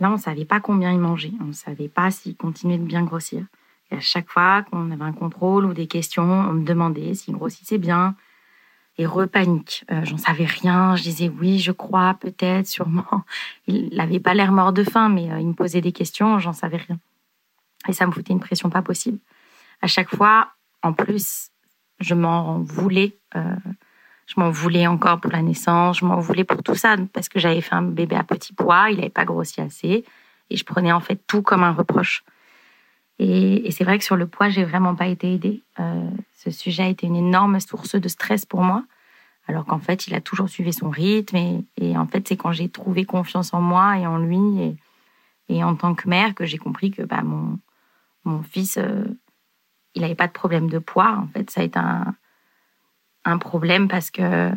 Là, 0.00 0.08
on 0.08 0.14
ne 0.14 0.18
savait 0.18 0.44
pas 0.44 0.60
combien 0.60 0.92
il 0.92 0.98
mangeait. 0.98 1.32
On 1.40 1.46
ne 1.46 1.52
savait 1.52 1.88
pas 1.88 2.10
s'il 2.10 2.36
continuait 2.36 2.78
de 2.78 2.84
bien 2.84 3.04
grossir. 3.04 3.44
Et 3.90 3.96
à 3.96 4.00
chaque 4.00 4.28
fois 4.28 4.62
qu'on 4.62 4.90
avait 4.90 5.04
un 5.04 5.12
contrôle 5.12 5.66
ou 5.66 5.74
des 5.74 5.86
questions, 5.86 6.22
on 6.22 6.52
me 6.54 6.64
demandait 6.64 7.14
s'il 7.14 7.34
grossissait 7.34 7.78
bien. 7.78 8.16
Et 8.98 9.06
repanique. 9.06 9.84
Euh, 9.90 10.04
J'en 10.04 10.16
savais 10.16 10.46
rien. 10.46 10.96
Je 10.96 11.02
disais 11.02 11.28
oui, 11.28 11.58
je 11.58 11.72
crois, 11.72 12.14
peut-être, 12.14 12.66
sûrement. 12.66 13.04
Il 13.66 13.94
n'avait 13.94 14.20
pas 14.20 14.34
l'air 14.34 14.52
mort 14.52 14.72
de 14.72 14.84
faim, 14.84 15.08
mais 15.08 15.30
euh, 15.30 15.38
il 15.38 15.48
me 15.48 15.52
posait 15.54 15.80
des 15.80 15.92
questions, 15.92 16.38
j'en 16.38 16.52
savais 16.52 16.78
rien. 16.78 16.98
Et 17.88 17.92
ça 17.92 18.06
me 18.06 18.12
foutait 18.12 18.32
une 18.32 18.40
pression 18.40 18.68
pas 18.68 18.82
possible. 18.82 19.18
À 19.80 19.86
chaque 19.86 20.14
fois, 20.14 20.52
en 20.82 20.92
plus, 20.92 21.50
je 22.00 22.14
m'en 22.14 22.58
voulais. 22.60 23.16
Euh, 23.36 23.56
je 24.30 24.38
m'en 24.38 24.50
voulais 24.50 24.86
encore 24.86 25.20
pour 25.20 25.32
la 25.32 25.42
naissance, 25.42 25.98
je 25.98 26.04
m'en 26.04 26.20
voulais 26.20 26.44
pour 26.44 26.62
tout 26.62 26.76
ça, 26.76 26.94
parce 27.12 27.28
que 27.28 27.40
j'avais 27.40 27.60
fait 27.60 27.74
un 27.74 27.82
bébé 27.82 28.14
à 28.14 28.22
petit 28.22 28.52
poids, 28.52 28.88
il 28.90 28.98
n'avait 28.98 29.08
pas 29.08 29.24
grossi 29.24 29.60
assez, 29.60 30.04
et 30.50 30.56
je 30.56 30.64
prenais 30.64 30.92
en 30.92 31.00
fait 31.00 31.20
tout 31.26 31.42
comme 31.42 31.64
un 31.64 31.72
reproche. 31.72 32.22
Et, 33.18 33.68
c'est 33.72 33.82
vrai 33.82 33.98
que 33.98 34.04
sur 34.04 34.14
le 34.14 34.28
poids, 34.28 34.48
j'ai 34.48 34.64
vraiment 34.64 34.94
pas 34.94 35.08
été 35.08 35.34
aidée. 35.34 35.62
Euh, 35.80 36.08
ce 36.32 36.52
sujet 36.52 36.84
a 36.84 36.88
été 36.88 37.08
une 37.08 37.16
énorme 37.16 37.58
source 37.58 37.96
de 37.96 38.08
stress 38.08 38.46
pour 38.46 38.62
moi, 38.62 38.84
alors 39.48 39.66
qu'en 39.66 39.80
fait, 39.80 40.06
il 40.06 40.14
a 40.14 40.20
toujours 40.20 40.48
suivi 40.48 40.72
son 40.72 40.90
rythme, 40.90 41.64
et, 41.76 41.98
en 41.98 42.06
fait, 42.06 42.28
c'est 42.28 42.36
quand 42.36 42.52
j'ai 42.52 42.68
trouvé 42.68 43.04
confiance 43.04 43.52
en 43.52 43.60
moi 43.60 43.98
et 43.98 44.06
en 44.06 44.18
lui, 44.18 44.76
et, 45.48 45.64
en 45.64 45.74
tant 45.74 45.96
que 45.96 46.08
mère, 46.08 46.36
que 46.36 46.44
j'ai 46.44 46.58
compris 46.58 46.92
que 46.92 47.02
bah, 47.02 47.22
mon, 47.24 47.58
mon 48.24 48.42
fils, 48.44 48.78
euh, 48.78 49.02
il 49.96 50.02
n'avait 50.02 50.14
pas 50.14 50.28
de 50.28 50.32
problème 50.32 50.70
de 50.70 50.78
poids. 50.78 51.18
En 51.20 51.26
fait, 51.26 51.50
ça 51.50 51.62
a 51.62 51.64
été 51.64 51.80
un, 51.80 52.14
un 53.24 53.38
problème 53.38 53.88
parce 53.88 54.10
que 54.10 54.50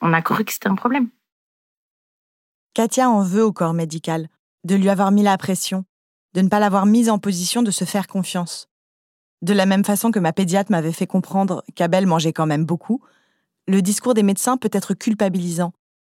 on 0.00 0.12
a 0.12 0.22
cru 0.22 0.44
que 0.44 0.52
c'était 0.52 0.68
un 0.68 0.74
problème. 0.74 1.10
Katia 2.74 3.10
en 3.10 3.22
veut 3.22 3.44
au 3.44 3.52
corps 3.52 3.74
médical, 3.74 4.28
de 4.64 4.74
lui 4.74 4.88
avoir 4.88 5.10
mis 5.10 5.22
la 5.22 5.36
pression, 5.36 5.84
de 6.34 6.40
ne 6.40 6.48
pas 6.48 6.60
l'avoir 6.60 6.86
mise 6.86 7.10
en 7.10 7.18
position 7.18 7.62
de 7.62 7.70
se 7.70 7.84
faire 7.84 8.06
confiance. 8.06 8.68
De 9.42 9.52
la 9.52 9.66
même 9.66 9.84
façon 9.84 10.10
que 10.10 10.18
ma 10.18 10.32
pédiatre 10.32 10.70
m'avait 10.70 10.92
fait 10.92 11.06
comprendre 11.06 11.64
qu'Abel 11.74 12.06
mangeait 12.06 12.32
quand 12.32 12.46
même 12.46 12.64
beaucoup, 12.64 13.02
le 13.66 13.82
discours 13.82 14.14
des 14.14 14.22
médecins 14.22 14.56
peut 14.56 14.70
être 14.72 14.94
culpabilisant, 14.94 15.72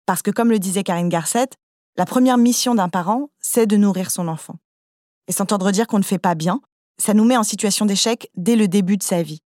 parce 0.06 0.22
que 0.22 0.30
comme 0.30 0.50
le 0.50 0.58
disait 0.58 0.82
Karine 0.82 1.08
Garcette, 1.08 1.56
la 1.96 2.06
première 2.06 2.38
mission 2.38 2.74
d'un 2.74 2.88
parent, 2.88 3.30
c'est 3.40 3.66
de 3.66 3.76
nourrir 3.76 4.10
son 4.10 4.28
enfant. 4.28 4.56
Et 5.28 5.32
s'entendre 5.32 5.70
dire 5.70 5.86
qu'on 5.86 5.98
ne 5.98 6.04
fait 6.04 6.18
pas 6.18 6.34
bien, 6.34 6.60
ça 6.98 7.14
nous 7.14 7.24
met 7.24 7.36
en 7.36 7.42
situation 7.42 7.86
d'échec 7.86 8.30
dès 8.36 8.56
le 8.56 8.68
début 8.68 8.96
de 8.96 9.02
sa 9.02 9.22
vie 9.22 9.42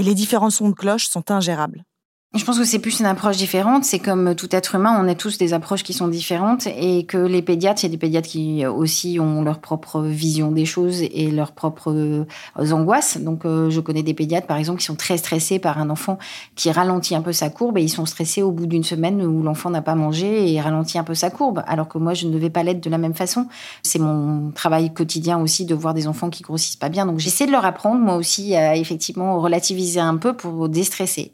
et 0.00 0.02
les 0.02 0.14
différents 0.14 0.48
sons 0.48 0.70
de 0.70 0.74
cloche 0.74 1.08
sont 1.08 1.30
ingérables. 1.30 1.84
Je 2.32 2.44
pense 2.44 2.60
que 2.60 2.64
c'est 2.64 2.78
plus 2.78 3.00
une 3.00 3.06
approche 3.06 3.38
différente. 3.38 3.84
C'est 3.84 3.98
comme 3.98 4.36
tout 4.36 4.54
être 4.54 4.76
humain, 4.76 4.96
on 5.04 5.08
a 5.08 5.16
tous 5.16 5.36
des 5.36 5.52
approches 5.52 5.82
qui 5.82 5.92
sont 5.92 6.06
différentes 6.06 6.68
et 6.68 7.04
que 7.04 7.18
les 7.18 7.42
pédiatres, 7.42 7.82
il 7.82 7.86
y 7.86 7.88
a 7.88 7.90
des 7.90 7.98
pédiatres 7.98 8.28
qui 8.28 8.64
aussi 8.64 9.18
ont 9.18 9.42
leur 9.42 9.58
propre 9.58 10.02
vision 10.02 10.52
des 10.52 10.64
choses 10.64 11.02
et 11.02 11.32
leurs 11.32 11.50
propres 11.50 11.92
euh, 11.92 12.24
angoisses. 12.70 13.18
Donc, 13.18 13.44
euh, 13.44 13.68
je 13.68 13.80
connais 13.80 14.04
des 14.04 14.14
pédiatres, 14.14 14.46
par 14.46 14.58
exemple, 14.58 14.78
qui 14.78 14.86
sont 14.86 14.94
très 14.94 15.18
stressés 15.18 15.58
par 15.58 15.78
un 15.80 15.90
enfant 15.90 16.18
qui 16.54 16.70
ralentit 16.70 17.16
un 17.16 17.22
peu 17.22 17.32
sa 17.32 17.50
courbe 17.50 17.78
et 17.78 17.82
ils 17.82 17.88
sont 17.88 18.06
stressés 18.06 18.42
au 18.42 18.52
bout 18.52 18.66
d'une 18.66 18.84
semaine 18.84 19.20
où 19.22 19.42
l'enfant 19.42 19.70
n'a 19.70 19.82
pas 19.82 19.96
mangé 19.96 20.52
et 20.52 20.60
ralentit 20.60 20.98
un 20.98 21.04
peu 21.04 21.16
sa 21.16 21.30
courbe. 21.30 21.64
Alors 21.66 21.88
que 21.88 21.98
moi, 21.98 22.14
je 22.14 22.28
ne 22.28 22.32
devais 22.32 22.50
pas 22.50 22.62
l'être 22.62 22.80
de 22.80 22.90
la 22.90 22.98
même 22.98 23.14
façon. 23.14 23.48
C'est 23.82 23.98
mon 23.98 24.52
travail 24.52 24.94
quotidien 24.94 25.40
aussi 25.40 25.64
de 25.64 25.74
voir 25.74 25.94
des 25.94 26.06
enfants 26.06 26.30
qui 26.30 26.44
grossissent 26.44 26.76
pas 26.76 26.90
bien. 26.90 27.06
Donc, 27.06 27.18
j'essaie 27.18 27.46
de 27.46 27.52
leur 27.52 27.64
apprendre, 27.64 28.00
moi 28.00 28.14
aussi, 28.14 28.54
à 28.54 28.76
effectivement 28.76 29.40
relativiser 29.40 29.98
un 29.98 30.16
peu 30.16 30.32
pour 30.32 30.68
déstresser. 30.68 31.32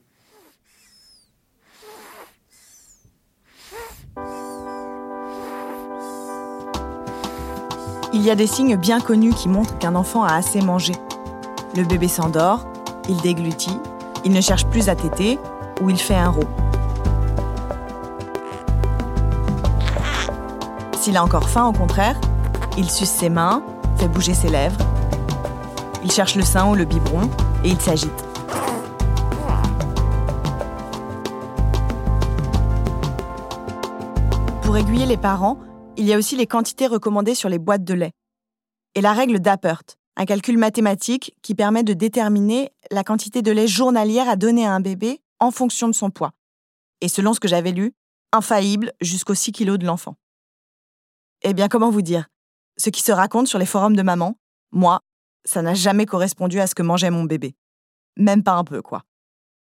Il 8.16 8.22
y 8.22 8.30
a 8.30 8.34
des 8.34 8.46
signes 8.46 8.76
bien 8.76 8.98
connus 8.98 9.34
qui 9.34 9.46
montrent 9.46 9.76
qu'un 9.76 9.94
enfant 9.94 10.24
a 10.24 10.32
assez 10.32 10.62
mangé. 10.62 10.94
Le 11.76 11.84
bébé 11.84 12.08
s'endort, 12.08 12.60
il 13.10 13.18
déglutit, 13.18 13.78
il 14.24 14.32
ne 14.32 14.40
cherche 14.40 14.64
plus 14.64 14.88
à 14.88 14.96
téter 14.96 15.38
ou 15.82 15.90
il 15.90 15.98
fait 15.98 16.14
un 16.14 16.30
rot. 16.30 16.48
S'il 20.98 21.18
a 21.18 21.22
encore 21.22 21.46
faim, 21.46 21.66
au 21.66 21.72
contraire, 21.72 22.18
il 22.78 22.90
suce 22.90 23.10
ses 23.10 23.28
mains, 23.28 23.62
fait 23.96 24.08
bouger 24.08 24.32
ses 24.32 24.48
lèvres. 24.48 24.80
Il 26.02 26.10
cherche 26.10 26.36
le 26.36 26.42
sein 26.42 26.70
ou 26.70 26.74
le 26.74 26.86
biberon 26.86 27.28
et 27.64 27.68
il 27.68 27.80
s'agite. 27.82 28.24
Pour 34.62 34.78
aiguiller 34.78 35.04
les 35.04 35.18
parents, 35.18 35.58
il 35.96 36.04
y 36.04 36.12
a 36.12 36.18
aussi 36.18 36.36
les 36.36 36.46
quantités 36.46 36.86
recommandées 36.86 37.34
sur 37.34 37.48
les 37.48 37.58
boîtes 37.58 37.84
de 37.84 37.94
lait. 37.94 38.12
Et 38.94 39.00
la 39.00 39.12
règle 39.12 39.40
d'Appert, 39.40 39.82
un 40.16 40.24
calcul 40.24 40.58
mathématique 40.58 41.36
qui 41.42 41.54
permet 41.54 41.82
de 41.82 41.92
déterminer 41.92 42.70
la 42.90 43.04
quantité 43.04 43.42
de 43.42 43.52
lait 43.52 43.66
journalière 43.66 44.28
à 44.28 44.36
donner 44.36 44.66
à 44.66 44.72
un 44.72 44.80
bébé 44.80 45.20
en 45.40 45.50
fonction 45.50 45.88
de 45.88 45.94
son 45.94 46.10
poids. 46.10 46.32
Et 47.00 47.08
selon 47.08 47.34
ce 47.34 47.40
que 47.40 47.48
j'avais 47.48 47.72
lu, 47.72 47.92
infaillible 48.32 48.92
jusqu'aux 49.00 49.34
6 49.34 49.52
kilos 49.52 49.78
de 49.78 49.86
l'enfant. 49.86 50.16
Eh 51.42 51.54
bien, 51.54 51.68
comment 51.68 51.90
vous 51.90 52.02
dire? 52.02 52.28
Ce 52.78 52.90
qui 52.90 53.02
se 53.02 53.12
raconte 53.12 53.46
sur 53.46 53.58
les 53.58 53.66
forums 53.66 53.96
de 53.96 54.02
maman, 54.02 54.36
moi, 54.72 55.00
ça 55.44 55.62
n'a 55.62 55.74
jamais 55.74 56.06
correspondu 56.06 56.60
à 56.60 56.66
ce 56.66 56.74
que 56.74 56.82
mangeait 56.82 57.10
mon 57.10 57.24
bébé. 57.24 57.54
Même 58.16 58.42
pas 58.42 58.54
un 58.54 58.64
peu, 58.64 58.82
quoi. 58.82 59.02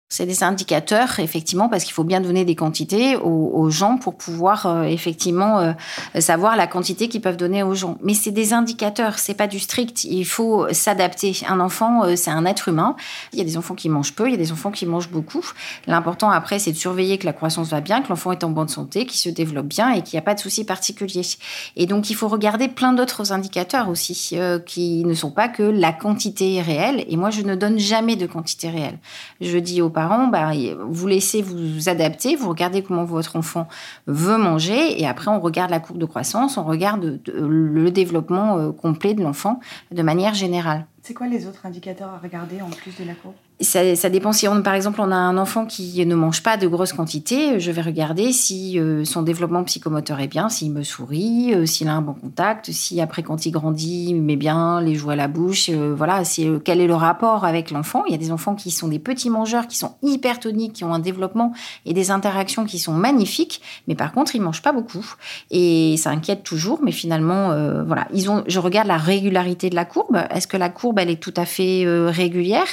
C'est 0.09 0.25
des 0.25 0.45
indicateurs, 0.45 1.19
effectivement, 1.19 1.69
parce 1.69 1.83
qu'il 1.83 1.93
faut 1.93 2.05
bien 2.05 2.21
donner 2.21 2.45
des 2.45 2.55
quantités 2.55 3.17
aux, 3.17 3.71
gens 3.71 3.99
pour 3.99 4.15
pouvoir 4.15 4.67
euh, 4.67 4.83
effectivement 4.85 5.59
euh, 5.59 5.73
savoir 6.21 6.55
la 6.55 6.69
quantité 6.69 7.09
qu'ils 7.09 7.21
peuvent 7.21 7.37
donner 7.37 7.65
aux 7.65 7.75
gens. 7.75 7.99
Mais 8.05 8.15
c'est 8.15 8.31
des 8.31 8.53
indicateurs, 8.53 9.19
c'est 9.19 9.35
pas 9.35 9.49
du 9.49 9.59
strict. 9.59 10.05
Il 10.05 10.25
faut 10.25 10.73
s'adapter. 10.73 11.37
Un 11.49 11.59
enfant, 11.59 12.05
euh, 12.05 12.15
c'est 12.15 12.31
un 12.31 12.47
être 12.47 12.69
humain. 12.69 12.95
Il 13.33 13.41
y 13.41 13.43
a 13.43 13.45
des 13.45 13.57
enfants 13.57 13.75
qui 13.75 13.89
mangent 13.89 14.13
peu, 14.13 14.29
il 14.29 14.31
y 14.31 14.35
a 14.35 14.39
des 14.39 14.53
enfants 14.53 14.71
qui 14.71 14.87
mangent 14.87 15.11
beaucoup. 15.11 15.45
L'important 15.89 16.31
après, 16.31 16.61
c'est 16.61 16.71
de 16.71 16.77
surveiller 16.77 17.19
que 17.19 17.27
la 17.27 17.33
croissance 17.33 17.71
va 17.71 17.81
bien, 17.81 18.01
que 18.01 18.09
l'enfant 18.09 18.31
est 18.31 18.45
en 18.45 18.51
bonne 18.51 18.69
santé, 18.69 19.07
qu'il 19.07 19.19
se 19.19 19.29
développe 19.29 19.67
bien 19.67 19.91
et 19.91 20.03
qu'il 20.03 20.17
n'y 20.17 20.21
a 20.21 20.23
pas 20.23 20.35
de 20.35 20.41
soucis 20.41 20.63
particuliers. 20.63 21.27
Et 21.75 21.87
donc, 21.87 22.11
il 22.11 22.15
faut 22.15 22.29
regarder 22.29 22.69
plein 22.69 22.93
d'autres 22.93 23.33
indicateurs 23.33 23.89
aussi, 23.89 24.39
qui 24.67 25.05
ne 25.05 25.15
sont 25.15 25.33
pas 25.33 25.49
que 25.49 25.65
la 25.65 25.93
quantité 25.93 26.63
réelle. 26.63 27.05
Et 27.09 27.17
moi, 27.17 27.31
je 27.31 27.43
ne 27.43 27.57
donne 27.57 27.81
jamais 27.81 28.15
de 28.15 28.27
quantité 28.27 28.71
réelle. 28.71 28.99
Je 29.41 29.59
dis 29.59 29.83
aux 29.83 29.96
parents, 29.97 30.27
bah, 30.29 30.51
vous 30.91 31.07
laissez 31.07 31.41
vous 31.41 31.89
adapter, 31.89 32.37
vous 32.37 32.51
regardez 32.51 32.83
comment 32.83 33.07
votre 33.07 33.35
enfant 33.37 33.67
veut 34.07 34.37
manger, 34.37 35.01
et 35.01 35.07
après 35.07 35.31
on 35.31 35.41
regarde 35.41 35.71
la 35.71 35.81
courbe 35.81 35.99
de 35.99 36.05
croissance, 36.05 36.59
on 36.59 36.65
regarde 36.65 37.19
le 37.27 37.91
développement 37.91 38.59
euh, 38.59 38.73
complet 38.73 39.15
de 39.15 39.23
l'enfant 39.23 39.59
de 39.91 40.03
manière 40.03 40.35
générale. 40.35 40.85
C'est 41.01 41.15
quoi 41.15 41.29
les 41.29 41.47
autres 41.47 41.65
indicateurs 41.65 42.11
à 42.11 42.19
regarder 42.19 42.61
en 42.61 42.69
plus 42.69 42.95
de 42.99 43.05
la 43.05 43.15
courbe? 43.15 43.37
Ça, 43.61 44.11
dépend 44.11 44.33
si 44.33 44.47
par 44.63 44.75
exemple, 44.75 45.01
on 45.01 45.11
a 45.11 45.17
un 45.17 45.39
enfant 45.39 45.65
qui 45.65 46.05
ne 46.05 46.15
mange 46.15 46.43
pas 46.43 46.59
de 46.59 46.67
grosses 46.67 46.93
quantités, 46.93 47.59
je 47.59 47.71
vais 47.71 47.81
regarder 47.81 48.31
si 48.33 48.79
euh, 48.79 49.07
son 49.07 49.23
développement 49.23 49.65
psychomoteur 49.65 50.21
est 50.21 50.29
bien, 50.29 50.51
s'il 50.51 50.73
me 50.73 50.83
sourit, 50.83 51.55
euh, 51.55 51.65
s'il 51.65 51.89
a 51.89 51.95
un 51.95 52.03
bon 52.03 52.13
contact, 52.13 52.71
si 52.71 53.01
après 53.01 53.23
quand 53.23 53.47
il 53.47 53.53
grandit, 53.53 54.09
il 54.11 54.21
met 54.21 54.37
bien 54.37 54.83
les 54.83 54.95
jouets 54.95 55.15
à 55.15 55.17
la 55.17 55.29
bouche, 55.29 55.71
euh, 55.71 55.95
voilà, 55.97 56.23
c'est 56.25 56.47
quel 56.65 56.83
est 56.83 56.87
le 56.87 56.95
rapport 56.95 57.47
avec 57.47 57.71
l'enfant? 57.71 58.05
Il 58.07 58.13
y 58.13 58.15
a 58.15 58.19
des 58.19 58.31
enfants 58.31 58.57
qui 58.57 58.71
sont 58.71 58.89
des 58.89 58.99
petits 58.99 59.31
mangeurs, 59.31 59.67
qui 59.67 59.79
sont 59.79 59.95
hypertoniques, 60.03 60.75
qui 60.75 60.85
ont 60.85 60.93
un 60.93 60.99
développement 60.99 61.55
et 61.87 61.95
des 61.95 62.11
interactions 62.11 62.67
qui 62.67 62.79
sont 62.79 62.93
magnifiques, 62.93 63.63
mais 63.89 63.95
par 63.95 64.13
contre, 64.13 64.37
ils 64.37 64.43
mangent 64.43 64.63
pas 64.63 64.73
beaucoup 64.73 65.15
et 65.51 65.97
ça 65.97 66.11
inquiète 66.11 66.43
toujours. 66.43 66.81
Mais 66.83 66.93
finalement, 66.93 67.49
voilà, 67.87 68.07
ils 68.13 68.31
ont. 68.31 68.45
Je 68.47 68.59
regarde 68.59 68.89
la 68.89 68.99
régularité 68.99 69.71
de 69.71 69.75
la 69.75 69.85
courbe. 69.85 70.19
Est-ce 70.31 70.47
que 70.47 70.57
la 70.57 70.69
courbe 70.69 70.99
elle 70.99 71.11
est 71.11 71.23
tout 71.23 71.35
à 71.37 71.47
fait 71.47 71.85
régulière? 71.87 72.67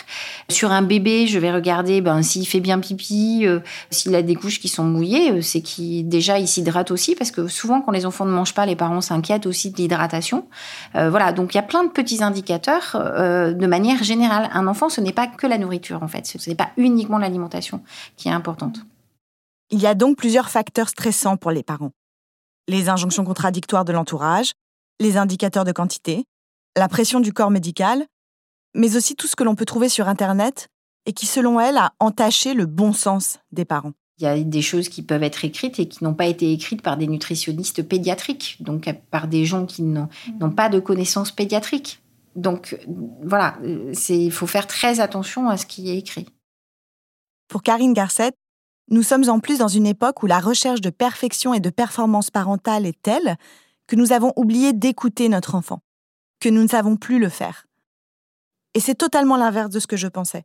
Sur 0.50 0.73
un 0.74 0.82
bébé, 0.82 1.28
je 1.28 1.40
vais 1.40 1.52
regarder 1.52 2.02
ben, 2.02 2.22
s'il 2.22 2.48
fait 2.48 2.60
bien 2.60 2.80
pipi, 2.80 3.44
euh, 3.46 3.60
s'il 3.90 4.14
a 4.16 4.22
des 4.22 4.36
couches 4.36 4.60
qui 4.60 4.68
sont 4.68 4.84
mouillées, 4.84 5.32
euh, 5.32 5.42
c'est 5.42 5.62
qu'il 5.62 6.08
déjà 6.08 6.40
il 6.40 6.48
s'hydrate 6.48 6.92
aussi 6.92 7.16
parce 7.16 7.32
que 7.32 7.48
souvent 7.48 7.82
quand 7.82 7.92
les 7.92 8.06
enfants 8.06 8.26
ne 8.26 8.32
mangent 8.32 8.54
pas, 8.54 8.66
les 8.66 8.76
parents 8.76 9.02
s'inquiètent 9.02 9.46
aussi 9.46 9.72
de 9.72 9.78
l'hydratation. 9.78 10.48
Euh, 10.96 11.10
voilà, 11.10 11.32
donc 11.32 11.54
il 11.54 11.58
y 11.58 11.60
a 11.60 11.64
plein 11.64 11.84
de 11.84 11.90
petits 11.90 12.24
indicateurs 12.24 12.92
de 12.94 13.68
manière 13.68 14.04
générale. 14.04 14.50
Un 14.54 14.68
enfant, 14.68 14.90
ce 14.90 15.02
n'est 15.02 15.14
pas 15.14 15.28
que 15.28 15.48
la 15.48 15.58
nourriture 15.58 16.04
en 16.04 16.08
fait, 16.08 16.26
ce 16.26 16.50
n'est 16.50 16.56
pas 16.56 16.72
uniquement 16.78 17.18
l'alimentation 17.18 17.82
qui 18.18 18.28
est 18.28 18.32
importante. 18.32 18.80
Il 19.70 19.82
y 19.82 19.88
a 19.88 19.96
donc 19.96 20.18
plusieurs 20.18 20.50
facteurs 20.50 20.90
stressants 20.90 21.38
pour 21.38 21.52
les 21.52 21.64
parents. 21.64 21.92
Les 22.68 22.90
injonctions 22.90 23.24
contradictoires 23.24 23.86
de 23.86 23.94
l'entourage, 23.94 24.54
les 25.00 25.18
indicateurs 25.18 25.66
de 25.66 25.72
quantité, 25.72 26.26
la 26.78 26.88
pression 26.88 27.20
du 27.20 27.34
corps 27.34 27.52
médical, 27.52 28.06
mais 28.74 28.96
aussi 28.96 29.16
tout 29.16 29.28
ce 29.28 29.36
que 29.36 29.44
l'on 29.44 29.56
peut 29.56 29.66
trouver 29.66 29.90
sur 29.90 30.08
Internet 30.08 30.70
et 31.06 31.14
qui, 31.14 31.26
selon 31.26 31.60
elle, 31.60 31.78
a 31.78 31.94
entaché 32.00 32.54
le 32.54 32.66
bon 32.66 32.94
sens 32.94 33.40
des 33.52 33.66
parents. 33.66 33.94
Il 34.20 34.24
y 34.24 34.28
a 34.28 34.40
des 34.42 34.62
choses 34.62 34.90
qui 34.90 35.02
peuvent 35.02 35.24
être 35.24 35.44
écrites 35.44 35.80
et 35.80 35.88
qui 35.88 36.04
n'ont 36.04 36.14
pas 36.14 36.28
été 36.28 36.52
écrites 36.52 36.82
par 36.82 36.98
des 36.98 37.08
nutritionnistes 37.08 37.84
pédiatriques, 37.84 38.58
donc 38.60 38.90
par 39.10 39.28
des 39.28 39.44
gens 39.44 39.66
qui 39.66 39.82
n'ont 39.82 40.08
pas 40.56 40.70
de 40.70 40.80
connaissances 40.80 41.32
pédiatriques. 41.32 42.02
Donc 42.36 42.80
voilà, 43.22 43.58
il 43.64 44.32
faut 44.32 44.48
faire 44.48 44.68
très 44.68 45.00
attention 45.00 45.50
à 45.50 45.58
ce 45.58 45.66
qui 45.66 45.90
est 45.90 45.98
écrit. 45.98 46.28
Pour 47.48 47.64
Karine 47.64 47.94
Garcet, 47.94 48.32
nous 48.90 49.04
sommes 49.04 49.30
en 49.30 49.40
plus 49.40 49.60
dans 49.60 49.68
une 49.68 49.88
époque 49.88 50.24
où 50.24 50.28
la 50.28 50.40
recherche 50.40 50.82
de 50.82 50.90
perfection 50.90 51.54
et 51.54 51.60
de 51.60 51.70
performance 51.70 52.32
parentale 52.32 52.86
est 52.86 53.02
telle 53.02 53.38
que 53.88 53.96
nous 53.96 54.12
avons 54.14 54.34
oublié 54.36 54.74
d'écouter 54.74 55.28
notre 55.28 55.56
enfant, 55.56 55.82
que 56.40 56.50
nous 56.50 56.62
ne 56.64 56.68
savons 56.68 56.98
plus 56.98 57.20
le 57.20 57.30
faire. 57.30 57.66
Et 58.74 58.80
c'est 58.80 58.96
totalement 58.96 59.38
l'inverse 59.38 59.70
de 59.70 59.80
ce 59.80 59.88
que 59.88 59.98
je 59.98 60.08
pensais. 60.08 60.44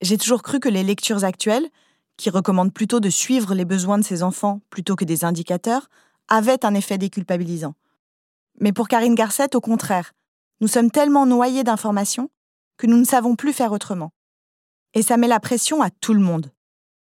J'ai 0.00 0.18
toujours 0.18 0.42
cru 0.42 0.58
que 0.58 0.68
les 0.68 0.82
lectures 0.82 1.24
actuelles, 1.24 1.68
qui 2.16 2.30
recommandent 2.30 2.72
plutôt 2.72 3.00
de 3.00 3.10
suivre 3.10 3.54
les 3.54 3.64
besoins 3.64 3.98
de 3.98 4.04
ses 4.04 4.22
enfants 4.22 4.60
plutôt 4.70 4.96
que 4.96 5.04
des 5.04 5.24
indicateurs, 5.24 5.88
avaient 6.28 6.64
un 6.64 6.74
effet 6.74 6.98
déculpabilisant. 6.98 7.74
Mais 8.60 8.72
pour 8.72 8.88
Karine 8.88 9.14
Garcet, 9.14 9.56
au 9.56 9.60
contraire, 9.60 10.12
nous 10.60 10.68
sommes 10.68 10.90
tellement 10.90 11.26
noyés 11.26 11.64
d'informations 11.64 12.30
que 12.76 12.86
nous 12.86 12.98
ne 12.98 13.04
savons 13.04 13.36
plus 13.36 13.52
faire 13.52 13.72
autrement. 13.72 14.12
Et 14.94 15.02
ça 15.02 15.16
met 15.16 15.28
la 15.28 15.40
pression 15.40 15.82
à 15.82 15.90
tout 15.90 16.14
le 16.14 16.20
monde. 16.20 16.52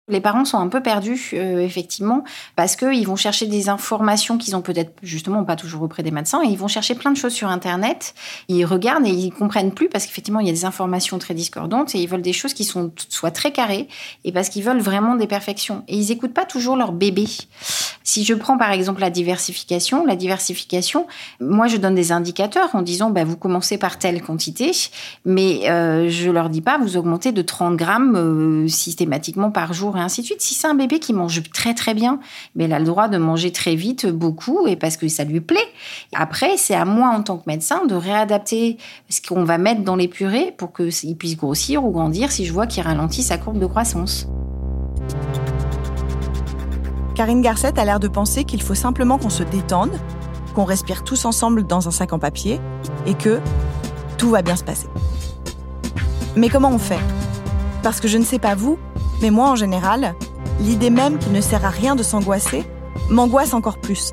Les 0.06 0.20
parents 0.20 0.44
sont 0.44 0.58
un 0.58 0.68
peu 0.68 0.82
perdus, 0.82 1.30
euh, 1.32 1.60
effectivement, 1.60 2.24
parce 2.56 2.76
qu'ils 2.76 3.06
vont 3.06 3.16
chercher 3.16 3.46
des 3.46 3.70
informations 3.70 4.36
qu'ils 4.36 4.54
ont 4.54 4.60
peut-être 4.60 4.92
justement 5.02 5.44
pas 5.44 5.56
toujours 5.56 5.80
auprès 5.80 6.02
des 6.02 6.10
médecins, 6.10 6.42
et 6.44 6.48
ils 6.48 6.58
vont 6.58 6.68
chercher 6.68 6.94
plein 6.94 7.10
de 7.10 7.16
choses 7.16 7.32
sur 7.32 7.48
Internet. 7.48 8.14
Ils 8.48 8.66
regardent 8.66 9.06
et 9.06 9.10
ils 9.10 9.32
comprennent 9.32 9.72
plus 9.72 9.88
parce 9.88 10.04
qu'effectivement 10.04 10.40
il 10.40 10.46
y 10.46 10.50
a 10.50 10.52
des 10.52 10.66
informations 10.66 11.18
très 11.18 11.32
discordantes 11.32 11.94
et 11.94 12.02
ils 12.02 12.06
veulent 12.06 12.20
des 12.20 12.34
choses 12.34 12.52
qui 12.52 12.64
sont 12.64 12.92
soient 13.08 13.30
très 13.30 13.50
carrées 13.50 13.88
et 14.24 14.32
parce 14.32 14.50
qu'ils 14.50 14.62
veulent 14.62 14.80
vraiment 14.80 15.14
des 15.14 15.26
perfections. 15.26 15.84
Et 15.88 15.96
ils 15.96 16.12
écoutent 16.12 16.34
pas 16.34 16.44
toujours 16.44 16.76
leur 16.76 16.92
bébé. 16.92 17.26
Si 18.02 18.26
je 18.26 18.34
prends 18.34 18.58
par 18.58 18.72
exemple 18.72 19.00
la 19.00 19.08
diversification, 19.08 20.04
la 20.04 20.16
diversification, 20.16 21.06
moi 21.40 21.66
je 21.66 21.78
donne 21.78 21.94
des 21.94 22.12
indicateurs 22.12 22.74
en 22.74 22.82
disant 22.82 23.08
bah, 23.08 23.24
vous 23.24 23.38
commencez 23.38 23.78
par 23.78 23.98
telle 23.98 24.20
quantité, 24.20 24.70
mais 25.24 25.70
euh, 25.70 26.10
je 26.10 26.30
leur 26.30 26.50
dis 26.50 26.60
pas 26.60 26.76
vous 26.76 26.98
augmentez 26.98 27.32
de 27.32 27.40
30 27.40 27.76
grammes 27.76 28.16
euh, 28.16 28.68
systématiquement 28.68 29.50
par 29.50 29.72
jour 29.72 29.93
et 29.96 30.00
ainsi 30.00 30.20
de 30.20 30.26
suite. 30.26 30.40
Si 30.40 30.54
c'est 30.54 30.66
un 30.66 30.74
bébé 30.74 30.98
qui 30.98 31.12
mange 31.12 31.42
très 31.52 31.74
très 31.74 31.94
bien, 31.94 32.20
mais 32.54 32.64
il 32.64 32.72
a 32.72 32.78
le 32.78 32.84
droit 32.84 33.08
de 33.08 33.18
manger 33.18 33.52
très 33.52 33.74
vite, 33.74 34.06
beaucoup, 34.06 34.66
et 34.66 34.76
parce 34.76 34.96
que 34.96 35.08
ça 35.08 35.24
lui 35.24 35.40
plaît. 35.40 35.66
Après, 36.14 36.56
c'est 36.56 36.74
à 36.74 36.84
moi 36.84 37.08
en 37.08 37.22
tant 37.22 37.38
que 37.38 37.44
médecin 37.46 37.84
de 37.86 37.94
réadapter 37.94 38.78
ce 39.08 39.20
qu'on 39.20 39.44
va 39.44 39.58
mettre 39.58 39.82
dans 39.82 39.96
les 39.96 40.08
purées 40.08 40.54
pour 40.56 40.72
qu'il 40.72 41.16
puisse 41.16 41.36
grossir 41.36 41.84
ou 41.84 41.90
grandir 41.90 42.32
si 42.32 42.44
je 42.44 42.52
vois 42.52 42.66
qu'il 42.66 42.82
ralentit 42.82 43.22
sa 43.22 43.38
courbe 43.38 43.58
de 43.58 43.66
croissance. 43.66 44.26
Karine 47.14 47.42
Garcet 47.42 47.78
a 47.78 47.84
l'air 47.84 48.00
de 48.00 48.08
penser 48.08 48.44
qu'il 48.44 48.60
faut 48.60 48.74
simplement 48.74 49.18
qu'on 49.18 49.30
se 49.30 49.44
détende, 49.44 49.92
qu'on 50.54 50.64
respire 50.64 51.04
tous 51.04 51.24
ensemble 51.24 51.64
dans 51.64 51.86
un 51.86 51.92
sac 51.92 52.12
en 52.12 52.18
papier 52.18 52.60
et 53.06 53.14
que 53.14 53.40
tout 54.18 54.30
va 54.30 54.42
bien 54.42 54.56
se 54.56 54.64
passer. 54.64 54.88
Mais 56.36 56.48
comment 56.48 56.70
on 56.70 56.78
fait? 56.78 56.98
Parce 57.84 58.00
que 58.00 58.08
je 58.08 58.18
ne 58.18 58.24
sais 58.24 58.40
pas 58.40 58.56
vous, 58.56 58.78
mais 59.22 59.30
moi, 59.30 59.50
en 59.50 59.56
général, 59.56 60.14
l'idée 60.60 60.90
même 60.90 61.18
qu'il 61.18 61.32
ne 61.32 61.40
sert 61.40 61.64
à 61.64 61.70
rien 61.70 61.94
de 61.94 62.02
s'angoisser 62.02 62.64
m'angoisse 63.10 63.54
encore 63.54 63.78
plus. 63.78 64.12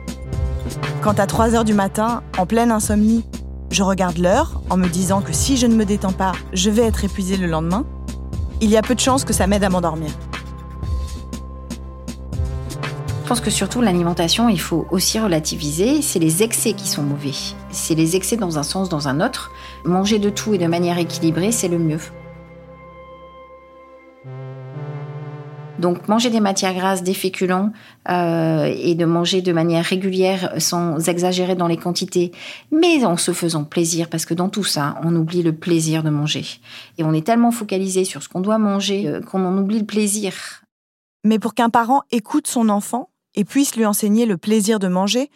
Quand 1.01 1.19
à 1.19 1.27
3 1.27 1.55
heures 1.55 1.65
du 1.65 1.73
matin, 1.73 2.23
en 2.37 2.45
pleine 2.45 2.71
insomnie, 2.71 3.25
je 3.71 3.83
regarde 3.83 4.17
l'heure 4.17 4.61
en 4.69 4.77
me 4.77 4.87
disant 4.87 5.21
que 5.21 5.33
si 5.33 5.57
je 5.57 5.65
ne 5.65 5.75
me 5.75 5.85
détends 5.85 6.11
pas, 6.11 6.33
je 6.53 6.69
vais 6.69 6.83
être 6.83 7.03
épuisée 7.03 7.37
le 7.37 7.47
lendemain, 7.47 7.85
il 8.59 8.69
y 8.69 8.77
a 8.77 8.81
peu 8.81 8.95
de 8.95 8.99
chances 8.99 9.25
que 9.25 9.33
ça 9.33 9.47
m'aide 9.47 9.63
à 9.63 9.69
m'endormir. 9.69 10.11
Je 13.23 13.27
pense 13.27 13.39
que 13.39 13.49
surtout 13.49 13.79
l'alimentation, 13.79 14.49
il 14.49 14.59
faut 14.59 14.85
aussi 14.91 15.17
relativiser. 15.17 16.01
C'est 16.01 16.19
les 16.19 16.43
excès 16.43 16.73
qui 16.73 16.85
sont 16.85 17.01
mauvais. 17.01 17.31
C'est 17.71 17.95
les 17.95 18.17
excès 18.17 18.35
dans 18.35 18.59
un 18.59 18.63
sens, 18.63 18.89
dans 18.89 19.07
un 19.07 19.21
autre. 19.21 19.51
Manger 19.85 20.19
de 20.19 20.29
tout 20.29 20.53
et 20.53 20.57
de 20.57 20.67
manière 20.67 20.97
équilibrée, 20.97 21.53
c'est 21.53 21.69
le 21.69 21.79
mieux. 21.79 22.01
Donc 25.81 26.07
manger 26.07 26.29
des 26.29 26.39
matières 26.39 26.75
grasses, 26.75 27.01
des 27.01 27.15
féculents 27.15 27.71
euh, 28.07 28.71
et 28.77 28.93
de 28.93 29.05
manger 29.05 29.41
de 29.41 29.51
manière 29.51 29.83
régulière 29.83 30.53
sans 30.59 31.09
exagérer 31.09 31.55
dans 31.55 31.67
les 31.67 31.77
quantités, 31.77 32.31
mais 32.71 33.03
en 33.03 33.17
se 33.17 33.33
faisant 33.33 33.63
plaisir, 33.63 34.07
parce 34.07 34.25
que 34.25 34.35
dans 34.35 34.47
tout 34.47 34.63
ça, 34.63 34.99
on 35.03 35.15
oublie 35.15 35.41
le 35.41 35.53
plaisir 35.53 36.03
de 36.03 36.11
manger. 36.11 36.45
Et 36.99 37.03
on 37.03 37.13
est 37.13 37.25
tellement 37.25 37.51
focalisé 37.51 38.05
sur 38.05 38.21
ce 38.21 38.29
qu'on 38.29 38.41
doit 38.41 38.59
manger 38.59 39.07
euh, 39.07 39.21
qu'on 39.21 39.43
en 39.43 39.57
oublie 39.57 39.79
le 39.79 39.85
plaisir. 39.85 40.61
Mais 41.23 41.39
pour 41.39 41.55
qu'un 41.55 41.69
parent 41.69 42.03
écoute 42.11 42.45
son 42.45 42.69
enfant 42.69 43.09
et 43.33 43.43
puisse 43.43 43.75
lui 43.75 43.85
enseigner 43.85 44.27
le 44.27 44.37
plaisir 44.37 44.77
de 44.77 44.87
manger, 44.87 45.31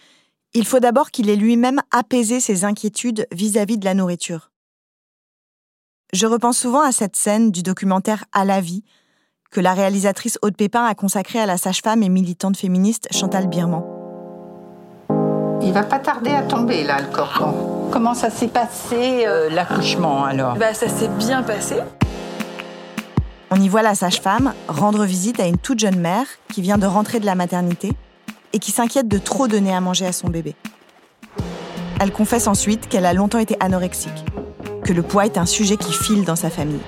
il 0.53 0.65
faut 0.65 0.79
d'abord 0.79 1.09
qu'il 1.09 1.29
ait 1.29 1.35
lui-même 1.35 1.81
apaisé 1.89 2.39
ses 2.39 2.65
inquiétudes 2.65 3.25
vis-à-vis 3.31 3.75
-vis 3.75 3.79
de 3.79 3.85
la 3.85 3.95
nourriture. 3.95 4.51
Je 6.13 6.27
repense 6.27 6.59
souvent 6.59 6.81
à 6.81 6.91
cette 6.91 7.15
scène 7.15 7.51
du 7.51 7.63
documentaire 7.63 8.25
À 8.31 8.45
la 8.45 8.61
vie, 8.61 8.83
que 9.55 9.61
la 9.61 9.73
réalisatrice 9.73 10.37
Aude 10.41 10.57
Pépin 10.57 10.83
a 10.83 10.95
consacré 10.95 11.39
à 11.39 11.45
la 11.45 11.55
sage-femme 11.55 12.03
et 12.03 12.09
militante 12.09 12.57
féministe 12.57 13.07
Chantal 13.11 13.47
Birman. 13.47 13.83
Il 15.61 15.71
va 15.71 15.83
pas 15.83 15.99
tarder 15.99 16.31
à 16.31 16.41
tomber 16.41 16.83
là, 16.83 16.99
le 16.99 17.07
cordon. 17.07 17.87
Comment 17.89 18.13
ça 18.13 18.29
s'est 18.29 18.49
passé 18.49 19.23
euh, 19.25 19.49
L'accouchement 19.49 20.25
alors 20.25 20.57
bah, 20.57 20.73
Ça 20.73 20.89
s'est 20.89 21.07
bien 21.07 21.41
passé. 21.41 21.77
On 23.49 23.55
y 23.55 23.69
voit 23.69 23.81
la 23.81 23.95
sage-femme 23.95 24.53
rendre 24.67 25.05
visite 25.05 25.39
à 25.39 25.47
une 25.47 25.57
toute 25.57 25.79
jeune 25.79 26.01
mère 26.01 26.25
qui 26.53 26.61
vient 26.61 26.77
de 26.77 26.85
rentrer 26.85 27.21
de 27.21 27.25
la 27.25 27.35
maternité 27.35 27.93
et 28.51 28.59
qui 28.59 28.71
s'inquiète 28.71 29.07
de 29.07 29.19
trop 29.19 29.47
donner 29.47 29.73
à 29.73 29.79
manger 29.79 30.05
à 30.05 30.11
son 30.11 30.27
bébé. 30.27 30.53
Elle 32.01 32.11
confesse 32.11 32.47
ensuite 32.47 32.89
qu'elle 32.89 33.05
a 33.05 33.13
longtemps 33.13 33.39
été 33.39 33.55
anorexique, 33.61 34.25
que 34.83 34.91
le 34.91 35.01
poids 35.01 35.25
est 35.25 35.37
un 35.37 35.45
sujet 35.45 35.77
qui 35.77 35.93
file 35.93 36.25
dans 36.25 36.35
sa 36.35 36.49
famille 36.49 36.81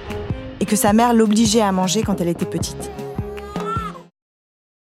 et 0.60 0.66
que 0.66 0.76
sa 0.76 0.94
mère 0.94 1.14
l'obligeait 1.14 1.62
à 1.62 1.72
manger 1.72 2.04
quand 2.04 2.22
elle 2.22 2.28
était 2.28 2.46
petite. 2.46 2.92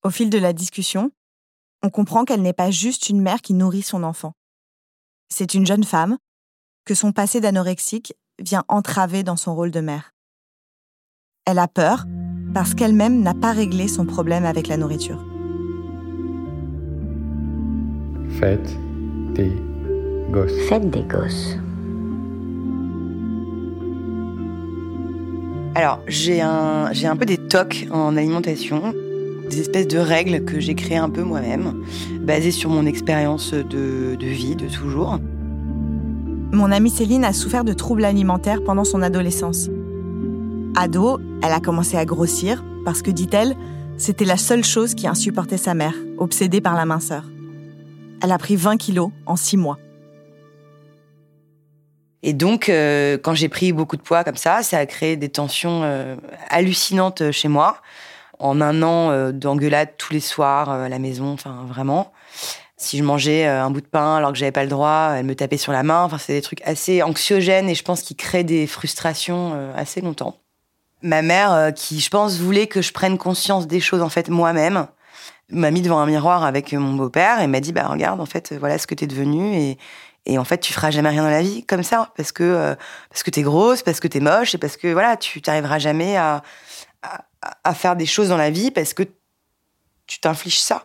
Au 0.04 0.10
fil 0.10 0.30
de 0.30 0.38
la 0.38 0.54
discussion, 0.54 1.12
on 1.84 1.90
comprend 1.90 2.26
qu'elle 2.26 2.42
n'est 2.42 2.54
pas 2.54 2.72
juste 2.72 3.10
une 3.10 3.22
mère 3.22 3.42
qui 3.42 3.54
nourrit 3.54 3.82
son 3.82 4.04
enfant. 4.04 4.34
C'est 5.30 5.54
une 5.54 5.66
jeune 5.66 5.84
femme 5.84 6.18
que 6.86 6.94
son 6.94 7.12
passé 7.12 7.40
d'anorexique 7.40 8.14
vient 8.40 8.64
entraver 8.68 9.24
dans 9.24 9.36
son 9.36 9.56
rôle 9.56 9.72
de 9.72 9.82
mère. 9.82 10.12
Elle 11.46 11.60
a 11.60 11.68
peur 11.68 12.06
parce 12.54 12.74
qu'elle-même 12.74 13.22
n'a 13.22 13.34
pas 13.34 13.52
réglé 13.52 13.88
son 13.88 14.06
problème 14.06 14.46
avec 14.46 14.68
la 14.68 14.78
nourriture. 14.78 15.24
Faites 18.40 18.78
des 19.34 19.52
gosses. 20.32 20.68
Faites 20.68 20.90
des 20.90 21.04
gosses. 21.04 21.58
Alors, 25.74 26.02
j'ai 26.08 26.42
un, 26.42 26.92
j'ai 26.92 27.08
un 27.08 27.16
peu 27.16 27.26
des 27.26 27.38
tocs 27.38 27.88
en 27.92 28.18
alimentation, 28.18 28.94
des 29.50 29.62
espèces 29.62 29.88
de 29.88 30.00
règles 30.00 30.44
que 30.44 30.60
j'ai 30.60 30.76
créées 30.76 30.98
un 30.98 31.10
peu 31.10 31.24
moi-même, 31.24 31.84
basées 32.20 32.52
sur 32.52 32.70
mon 32.70 32.86
expérience 32.86 33.54
de, 33.54 34.16
de 34.20 34.26
vie 34.26 34.58
de 34.58 34.68
toujours. 34.68 35.18
Mon 36.52 36.72
amie 36.74 36.90
Céline 36.90 37.24
a 37.24 37.32
souffert 37.32 37.64
de 37.64 37.72
troubles 37.72 38.04
alimentaires 38.04 38.62
pendant 38.66 38.84
son 38.84 39.02
adolescence. 39.02 39.70
Ado, 40.76 41.20
elle 41.42 41.54
a 41.54 41.62
commencé 41.62 41.96
à 41.96 42.04
grossir 42.04 42.64
parce 42.84 43.02
que, 43.02 43.12
dit-elle, 43.12 43.56
c'était 43.98 44.26
la 44.26 44.38
seule 44.38 44.66
chose 44.66 44.94
qui 44.94 45.08
insupportait 45.08 45.58
sa 45.58 45.74
mère, 45.74 45.94
obsédée 46.18 46.60
par 46.60 46.76
la 46.76 46.86
minceur. 46.86 47.24
Elle 48.22 48.34
a 48.34 48.38
pris 48.38 48.58
20 48.58 48.76
kilos 48.76 49.12
en 49.26 49.38
6 49.38 49.56
mois. 49.56 49.78
Et 52.24 52.34
donc, 52.34 52.70
euh, 52.70 53.18
quand 53.18 53.34
j'ai 53.34 53.50
pris 53.50 53.74
beaucoup 53.74 53.98
de 53.98 54.02
poids 54.02 54.24
comme 54.24 54.38
ça, 54.38 54.62
ça 54.62 54.78
a 54.78 54.86
créé 54.86 55.16
des 55.18 55.30
tensions 55.30 55.82
euh, 55.84 56.16
hallucinantes 56.50 57.32
chez 57.32 57.48
moi. 57.48 57.78
En 58.40 58.62
un 58.62 58.82
an 58.84 59.12
euh, 59.12 59.32
d'engueulade 59.32 59.90
tous 59.98 60.14
les 60.14 60.20
soirs 60.20 60.70
à 60.70 60.90
la 60.90 61.00
maison, 61.00 61.34
enfin 61.34 61.66
vraiment. 61.68 62.12
Si 62.78 62.98
je 62.98 63.04
mangeais 63.04 63.46
un 63.46 63.70
bout 63.70 63.82
de 63.82 63.86
pain 63.86 64.16
alors 64.16 64.32
que 64.32 64.40
j'avais 64.40 64.52
pas 64.52 64.64
le 64.64 64.70
droit, 64.70 65.14
elle 65.16 65.26
me 65.26 65.36
tapait 65.36 65.58
sur 65.58 65.72
la 65.72 65.84
main. 65.84 66.04
Enfin, 66.04 66.18
c'est 66.18 66.34
des 66.34 66.42
trucs 66.42 66.64
assez 66.64 67.04
anxiogènes 67.04 67.70
et 67.70 67.76
je 67.76 67.84
pense 67.84 68.02
qu'ils 68.02 68.18
créent 68.18 68.44
des 68.44 68.66
frustrations 68.66 69.72
assez 69.76 70.02
longtemps. 70.02 70.40
Ma 71.04 71.22
mère, 71.22 71.74
qui 71.76 72.00
je 72.00 72.10
pense 72.10 72.40
voulait 72.40 72.66
que 72.66 72.82
je 72.82 72.92
prenne 72.92 73.20
conscience 73.20 73.68
des 73.68 73.80
choses 73.80 74.02
en 74.02 74.10
fait 74.10 74.30
moi-même, 74.30 74.88
m'a 75.52 75.70
mis 75.70 75.84
devant 75.84 76.00
un 76.00 76.08
miroir 76.08 76.44
avec 76.44 76.74
mon 76.74 76.94
beau-père 76.94 77.40
et 77.40 77.46
m'a 77.46 77.60
dit 77.60 77.72
bah 77.72 77.86
regarde 77.88 78.20
en 78.20 78.26
fait 78.26 78.52
voilà 78.60 78.80
ce 78.80 78.88
que 78.88 78.96
t'es 78.96 79.06
devenu 79.06 79.78
et 80.26 80.38
en 80.38 80.44
fait, 80.44 80.60
tu 80.60 80.72
feras 80.72 80.92
jamais 80.92 81.10
rien 81.10 81.24
dans 81.24 81.30
la 81.30 81.42
vie 81.42 81.66
comme 81.66 81.84
ça, 81.84 82.12
parce 82.16 82.32
que 82.32 82.44
euh, 82.44 82.76
parce 83.10 83.24
que 83.24 83.32
t'es 83.32 83.42
grosse, 83.42 83.82
parce 83.82 84.00
que 84.00 84.08
t'es 84.08 84.20
moche, 84.20 84.54
et 84.54 84.58
parce 84.58 84.78
que 84.78 84.92
voilà, 84.92 85.18
tu 85.18 85.42
t'arriveras 85.42 85.80
jamais 85.80 86.16
à, 86.16 86.44
à, 87.64 87.74
faire 87.74 87.96
des 87.96 88.06
choses 88.06 88.30
dans 88.30 88.38
la 88.38 88.52
vie 88.52 88.70
parce 88.70 88.94
que 88.94 89.04
tu 90.06 90.20
t'infliges 90.20 90.60
ça. 90.60 90.84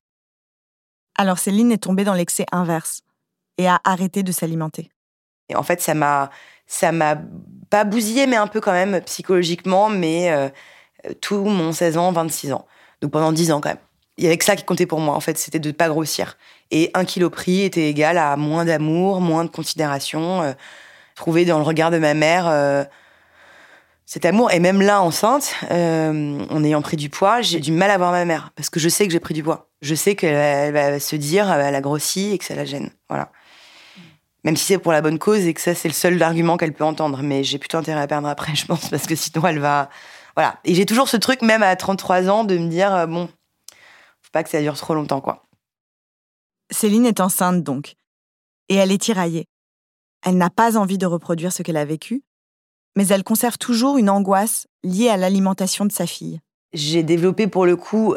Alors 1.16 1.38
Céline 1.38 1.70
est 1.72 1.83
tombée 1.83 2.05
dans 2.05 2.14
l'excès 2.14 2.46
inverse 2.51 3.03
et 3.59 3.68
a 3.68 3.81
arrêté 3.85 4.22
de 4.22 4.33
s'alimenter. 4.33 4.90
Et 5.49 5.57
en 5.57 5.62
fait, 5.62 5.83
ça 5.83 5.94
m'a 5.94 6.31
ça 6.66 6.90
m'a 6.90 7.16
pas 7.70 7.85
bousillé, 7.85 8.27
mais 8.27 8.37
un 8.37 8.46
peu 8.46 8.61
quand 8.61 8.72
même 8.72 9.01
psychologiquement, 9.03 9.88
mais 9.90 10.33
euh, 10.33 10.49
tout 11.20 11.44
mon 11.44 11.72
16 11.72 11.99
ans, 11.99 12.11
26 12.12 12.53
ans. 12.53 12.66
Donc 13.03 13.12
pendant 13.12 13.33
10 13.33 13.53
ans 13.53 13.61
quand 13.61 13.68
même 13.68 13.79
il 14.16 14.25
y 14.25 14.27
avait 14.27 14.38
que 14.38 14.44
ça 14.44 14.57
qui 14.57 14.64
comptait 14.64 14.87
pour 14.87 15.01
moi, 15.01 15.14
en 15.14 15.20
fait, 15.20 15.37
c'était 15.38 15.59
de 15.59 15.68
ne 15.68 15.72
pas 15.72 15.88
grossir. 15.88 16.38
Et 16.70 16.90
un 16.94 17.05
kilo 17.05 17.31
pris 17.31 17.62
était 17.62 17.88
égal 17.88 18.18
à 18.18 18.37
moins 18.37 18.64
d'amour, 18.64 19.20
moins 19.20 19.44
de 19.44 19.50
considération. 19.50 20.42
Euh, 20.42 20.52
trouver 21.14 21.44
dans 21.44 21.59
le 21.59 21.64
regard 21.64 21.90
de 21.90 21.98
ma 21.98 22.14
mère 22.14 22.46
euh, 22.46 22.85
cet 24.05 24.24
amour. 24.24 24.52
Et 24.52 24.61
même 24.61 24.83
là, 24.83 25.00
enceinte, 25.02 25.55
euh, 25.70 26.44
en 26.50 26.62
ayant 26.62 26.83
pris 26.83 26.96
du 26.96 27.09
poids, 27.09 27.40
j'ai 27.40 27.61
du 27.61 27.72
mal 27.72 27.90
à 27.90 27.98
voir 27.98 28.12
ma 28.12 28.24
mère, 28.24 28.52
parce 28.55 28.70
que 28.70 28.79
je 28.79 28.88
sais 28.88 29.07
que 29.07 29.12
j'ai 29.12 29.20
pris 29.20 29.35
du 29.35 29.42
poids. 29.42 29.68
Je 29.83 29.94
sais 29.94 30.14
qu'elle 30.14 30.72
va 30.72 31.00
se 31.00 31.16
dire, 31.16 31.50
elle 31.50 31.74
a 31.74 31.81
grossi 31.81 32.33
et 32.33 32.38
que 32.38 32.44
ça 32.44 32.55
la 32.55 32.64
gêne. 32.64 32.90
Voilà. 33.09 33.31
Même 34.44 34.57
si 34.57 34.64
c'est 34.64 34.79
pour 34.79 34.92
la 34.92 35.00
bonne 35.00 35.18
cause 35.18 35.44
et 35.46 35.55
que 35.55 35.61
ça, 35.61 35.74
c'est 35.74 35.88
le 35.88 35.94
seul 35.94 36.22
argument 36.22 36.57
qu'elle 36.57 36.72
peut 36.72 36.85
entendre. 36.85 37.20
Mais 37.22 37.42
j'ai 37.42 37.59
plutôt 37.59 37.79
intérêt 37.79 38.02
à 38.02 38.07
perdre 38.07 38.29
après, 38.29 38.55
je 38.57 38.66
pense, 38.66 38.88
parce 38.88 39.07
que 39.07 39.14
sinon, 39.14 39.46
elle 39.46 39.59
va... 39.59 39.88
Voilà. 40.37 40.59
Et 40.64 40.74
j'ai 40.74 40.85
toujours 40.85 41.09
ce 41.09 41.16
truc, 41.16 41.40
même 41.40 41.62
à 41.62 41.74
33 41.76 42.29
ans, 42.29 42.44
de 42.44 42.59
me 42.59 42.68
dire, 42.68 43.09
bon, 43.09 43.29
pas 44.33 44.44
que 44.44 44.50
ça 44.50 44.61
dure 44.61 44.76
trop 44.76 44.94
longtemps, 44.94 45.22
quoi. 45.22 45.45
Céline 46.70 47.07
est 47.07 47.20
enceinte 47.20 47.62
donc, 47.62 47.94
et 48.68 48.76
elle 48.76 48.92
est 48.92 49.02
tiraillée. 49.02 49.46
Elle 50.24 50.37
n'a 50.37 50.50
pas 50.50 50.76
envie 50.76 50.98
de 50.98 51.07
reproduire 51.07 51.52
ce 51.52 51.62
qu'elle 51.62 51.76
a 51.76 51.85
vécu, 51.85 52.22
mais 52.96 53.07
elle 53.09 53.22
conserve 53.22 53.59
toujours 53.59 53.98
une 53.98 54.11
angoisse 54.11 54.66
liée 54.83 55.09
à 55.09 55.16
l'alimentation 55.16 55.85
de 55.85 55.92
sa 55.92 56.07
fille. 56.07 56.40
J'ai 56.72 57.02
développé 57.02 57.46
pour 57.46 57.66
le 57.66 57.76
coup 57.76 58.16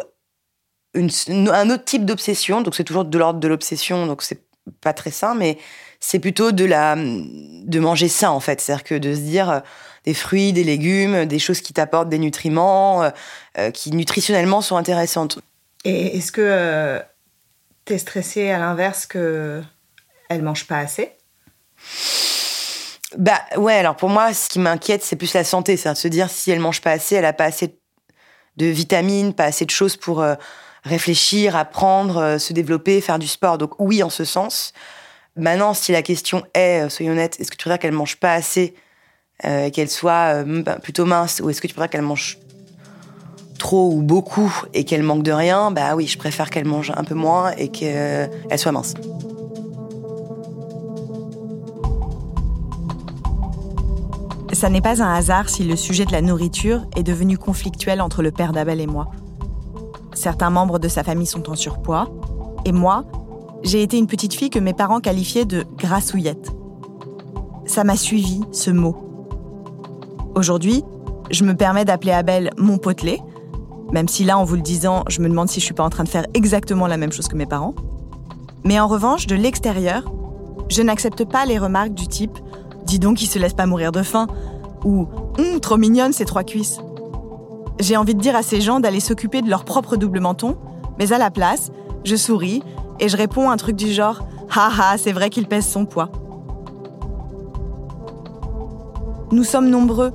un 0.96 1.70
autre 1.70 1.86
type 1.86 2.06
d'obsession, 2.06 2.62
donc 2.62 2.76
c'est 2.76 2.84
toujours 2.84 3.06
de 3.06 3.18
l'ordre 3.18 3.40
de 3.40 3.48
l'obsession, 3.48 4.08
donc 4.08 4.24
c'est 4.24 4.42
pas 4.82 4.94
très 4.94 5.12
sain, 5.12 5.36
mais 5.36 5.58
c'est 6.00 6.20
plutôt 6.20 6.52
de 6.52 6.66
la 6.66 6.96
de 6.96 7.80
manger 7.80 8.08
sain 8.08 8.30
en 8.30 8.40
fait, 8.40 8.62
c'est-à-dire 8.62 8.84
que 8.84 8.96
de 8.96 9.14
se 9.14 9.20
dire 9.20 9.50
euh, 9.50 9.60
des 10.06 10.14
fruits, 10.14 10.54
des 10.54 10.64
légumes, 10.64 11.26
des 11.26 11.40
choses 11.40 11.62
qui 11.62 11.74
t'apportent 11.74 12.10
des 12.10 12.20
nutriments, 12.20 13.04
euh, 13.04 13.10
euh, 13.58 13.72
qui 13.72 13.92
nutritionnellement 13.92 14.62
sont 14.62 14.78
intéressantes. 14.78 15.40
Et 15.86 16.18
est-ce 16.18 16.32
que 16.32 17.02
euh, 17.90 17.94
tu 17.94 17.94
es 17.94 17.98
stressée 17.98 18.50
à 18.50 18.60
l'inverse 18.60 19.06
que 19.06 19.62
elle 20.30 20.42
mange 20.42 20.68
pas 20.68 20.80
assez? 20.80 21.12
Bah 23.18 23.42
ouais, 23.58 23.74
alors 23.74 23.96
pour 23.96 24.10
moi, 24.10 24.34
ce 24.34 24.50
qui 24.50 24.60
m'inquiète, 24.60 25.04
c'est 25.04 25.16
plus 25.16 25.34
la 25.34 25.44
santé. 25.44 25.78
C'est 25.78 25.90
de 25.92 25.96
se 25.96 26.08
dire 26.08 26.30
si 26.30 26.52
elle 26.52 26.60
mange 26.60 26.82
pas 26.82 26.92
assez, 26.92 27.16
elle 27.16 27.26
a 27.26 27.34
pas 27.34 27.46
assez 27.46 27.80
de 28.58 28.66
vitamines, 28.68 29.34
pas 29.34 29.46
assez 29.46 29.66
de 29.66 29.72
choses 29.72 29.98
pour 29.98 30.22
euh, 30.22 30.36
réfléchir, 30.84 31.56
apprendre, 31.56 32.18
euh, 32.18 32.38
se 32.38 32.54
développer, 32.54 33.02
faire 33.02 33.20
du 33.20 33.28
sport. 33.28 33.58
Donc 33.58 33.80
oui, 33.80 34.04
en 34.04 34.10
ce 34.10 34.26
sens. 34.26 34.74
Maintenant, 35.36 35.74
si 35.74 35.92
la 35.92 36.02
question 36.02 36.46
est, 36.54 36.90
soyons 36.90 37.14
honnêtes, 37.14 37.40
est-ce 37.40 37.50
que 37.50 37.56
tu 37.56 37.64
voudrais 37.64 37.80
qu'elle 37.80 37.94
mange 37.94 38.18
pas 38.18 38.34
assez, 38.34 38.76
qu'elle 39.42 39.90
soit 39.90 40.44
plutôt 40.84 41.06
mince, 41.06 41.40
ou 41.42 41.50
est-ce 41.50 41.62
que 41.62 41.68
tu 41.68 41.74
voudrais 41.74 41.88
qu'elle 41.88 42.02
mange 42.02 42.40
trop 43.60 43.92
ou 43.94 44.02
beaucoup 44.02 44.52
et 44.74 44.84
qu'elle 44.86 45.04
manque 45.04 45.22
de 45.22 45.32
rien, 45.32 45.70
bah 45.70 45.96
oui, 45.96 46.08
je 46.08 46.18
préfère 46.18 46.50
qu'elle 46.50 46.66
mange 46.66 46.92
un 46.96 47.04
peu 47.04 47.14
moins 47.14 47.52
et 47.52 47.68
qu'elle 47.68 48.30
soit 48.58 48.72
mince. 48.72 48.96
Ça 54.52 54.70
n'est 54.70 54.82
pas 54.82 55.04
un 55.04 55.14
hasard 55.14 55.48
si 55.48 55.64
le 55.64 55.76
sujet 55.76 56.06
de 56.06 56.12
la 56.12 56.22
nourriture 56.22 56.82
est 56.96 57.04
devenu 57.04 57.38
conflictuel 57.38 58.02
entre 58.02 58.24
le 58.24 58.32
père 58.32 58.52
d'Abel 58.52 58.82
et 58.82 58.88
moi. 58.88 59.12
Certains 60.16 60.50
membres 60.50 60.80
de 60.80 60.88
sa 60.88 61.04
famille 61.04 61.28
sont 61.28 61.50
en 61.50 61.56
surpoids, 61.56 62.10
et 62.66 62.72
moi, 62.72 63.06
j'ai 63.64 63.84
été 63.84 63.98
une 63.98 64.08
petite 64.08 64.34
fille 64.34 64.50
que 64.50 64.60
mes 64.60 64.74
parents 64.74 65.00
qualifiaient 65.00 65.46
de 65.46 65.66
grassouillette. 65.78 66.52
Ça 67.66 67.84
m'a 67.84 67.96
suivi, 67.96 68.42
ce 68.52 68.72
mot. 68.72 68.98
Aujourd'hui, 70.36 70.84
je 71.32 71.44
me 71.44 71.56
permets 71.56 71.86
d'appeler 71.86 72.12
Abel 72.12 72.50
mon 72.58 72.80
potelet, 72.80 73.20
même 73.92 74.08
si 74.08 74.24
là, 74.24 74.38
en 74.38 74.44
vous 74.44 74.56
le 74.56 74.62
disant, 74.62 75.04
je 75.08 75.22
me 75.22 75.30
demande 75.30 75.50
si 75.50 75.60
je 75.60 75.66
suis 75.66 75.74
pas 75.74 75.84
en 75.84 75.90
train 75.90 76.04
de 76.04 76.10
faire 76.10 76.26
exactement 76.34 76.88
la 76.88 76.98
même 76.98 77.12
chose 77.12 77.28
que 77.28 77.36
mes 77.36 77.46
parents. 77.46 77.74
Mais 78.64 78.80
en 78.80 78.88
revanche, 78.88 79.28
de 79.28 79.36
l'extérieur, 79.36 80.04
je 80.70 80.82
n'accepte 80.82 81.26
pas 81.26 81.46
les 81.46 81.58
remarques 81.58 81.94
du 81.94 82.08
type 82.08 82.38
Dis 82.90 82.98
donc, 82.98 83.22
il 83.22 83.28
se 83.28 83.38
laisse 83.38 83.54
pas 83.54 83.68
mourir 83.68 83.92
de 83.92 84.02
faim 84.02 84.26
ou 84.84 85.08
hum, 85.38 85.60
trop 85.60 85.78
mignonne 85.78 86.12
ces 86.12 86.26
trois 86.26 86.44
cuisses. 86.44 86.80
J'ai 87.80 87.96
envie 87.98 88.16
de 88.16 88.20
dire 88.20 88.36
à 88.36 88.42
ces 88.42 88.62
gens 88.62 88.80
d'aller 88.80 89.00
s'occuper 89.00 89.44
de 89.44 89.50
leur 89.50 89.64
propre 89.64 89.96
double 89.96 90.20
menton, 90.20 90.58
mais 90.98 91.14
à 91.14 91.20
la 91.20 91.30
place, 91.30 91.72
je 92.04 92.16
souris 92.16 92.64
et 93.00 93.08
je 93.08 93.16
réponds 93.16 93.52
un 93.52 93.58
truc 93.58 93.76
du 93.76 93.94
genre 93.94 94.22
Haha, 94.50 94.98
c'est 94.98 95.12
vrai 95.12 95.30
qu'il 95.30 95.48
pèse 95.48 95.68
son 95.68 95.86
poids. 95.86 96.10
Nous 99.32 99.44
sommes 99.44 99.70
nombreux, 99.70 100.12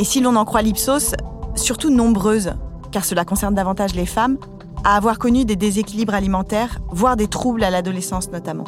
et 0.00 0.04
si 0.04 0.20
l'on 0.20 0.34
en 0.34 0.44
croit 0.44 0.62
l'Ipsos, 0.62 1.14
surtout 1.54 1.90
nombreuses 1.90 2.50
car 2.98 3.04
cela 3.04 3.24
concerne 3.24 3.54
davantage 3.54 3.94
les 3.94 4.06
femmes, 4.06 4.38
à 4.82 4.96
avoir 4.96 5.20
connu 5.20 5.44
des 5.44 5.54
déséquilibres 5.54 6.14
alimentaires, 6.14 6.80
voire 6.90 7.14
des 7.16 7.28
troubles 7.28 7.62
à 7.62 7.70
l'adolescence 7.70 8.32
notamment. 8.32 8.64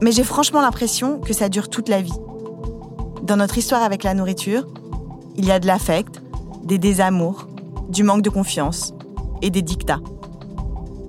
Mais 0.00 0.12
j'ai 0.12 0.22
franchement 0.22 0.60
l'impression 0.60 1.18
que 1.18 1.32
ça 1.32 1.48
dure 1.48 1.68
toute 1.68 1.88
la 1.88 2.02
vie. 2.02 2.14
Dans 3.24 3.36
notre 3.36 3.58
histoire 3.58 3.82
avec 3.82 4.04
la 4.04 4.14
nourriture, 4.14 4.64
il 5.34 5.44
y 5.44 5.50
a 5.50 5.58
de 5.58 5.66
l'affect, 5.66 6.22
des 6.62 6.78
désamours, 6.78 7.48
du 7.88 8.04
manque 8.04 8.22
de 8.22 8.30
confiance 8.30 8.94
et 9.42 9.50
des 9.50 9.62
dictats. 9.62 9.98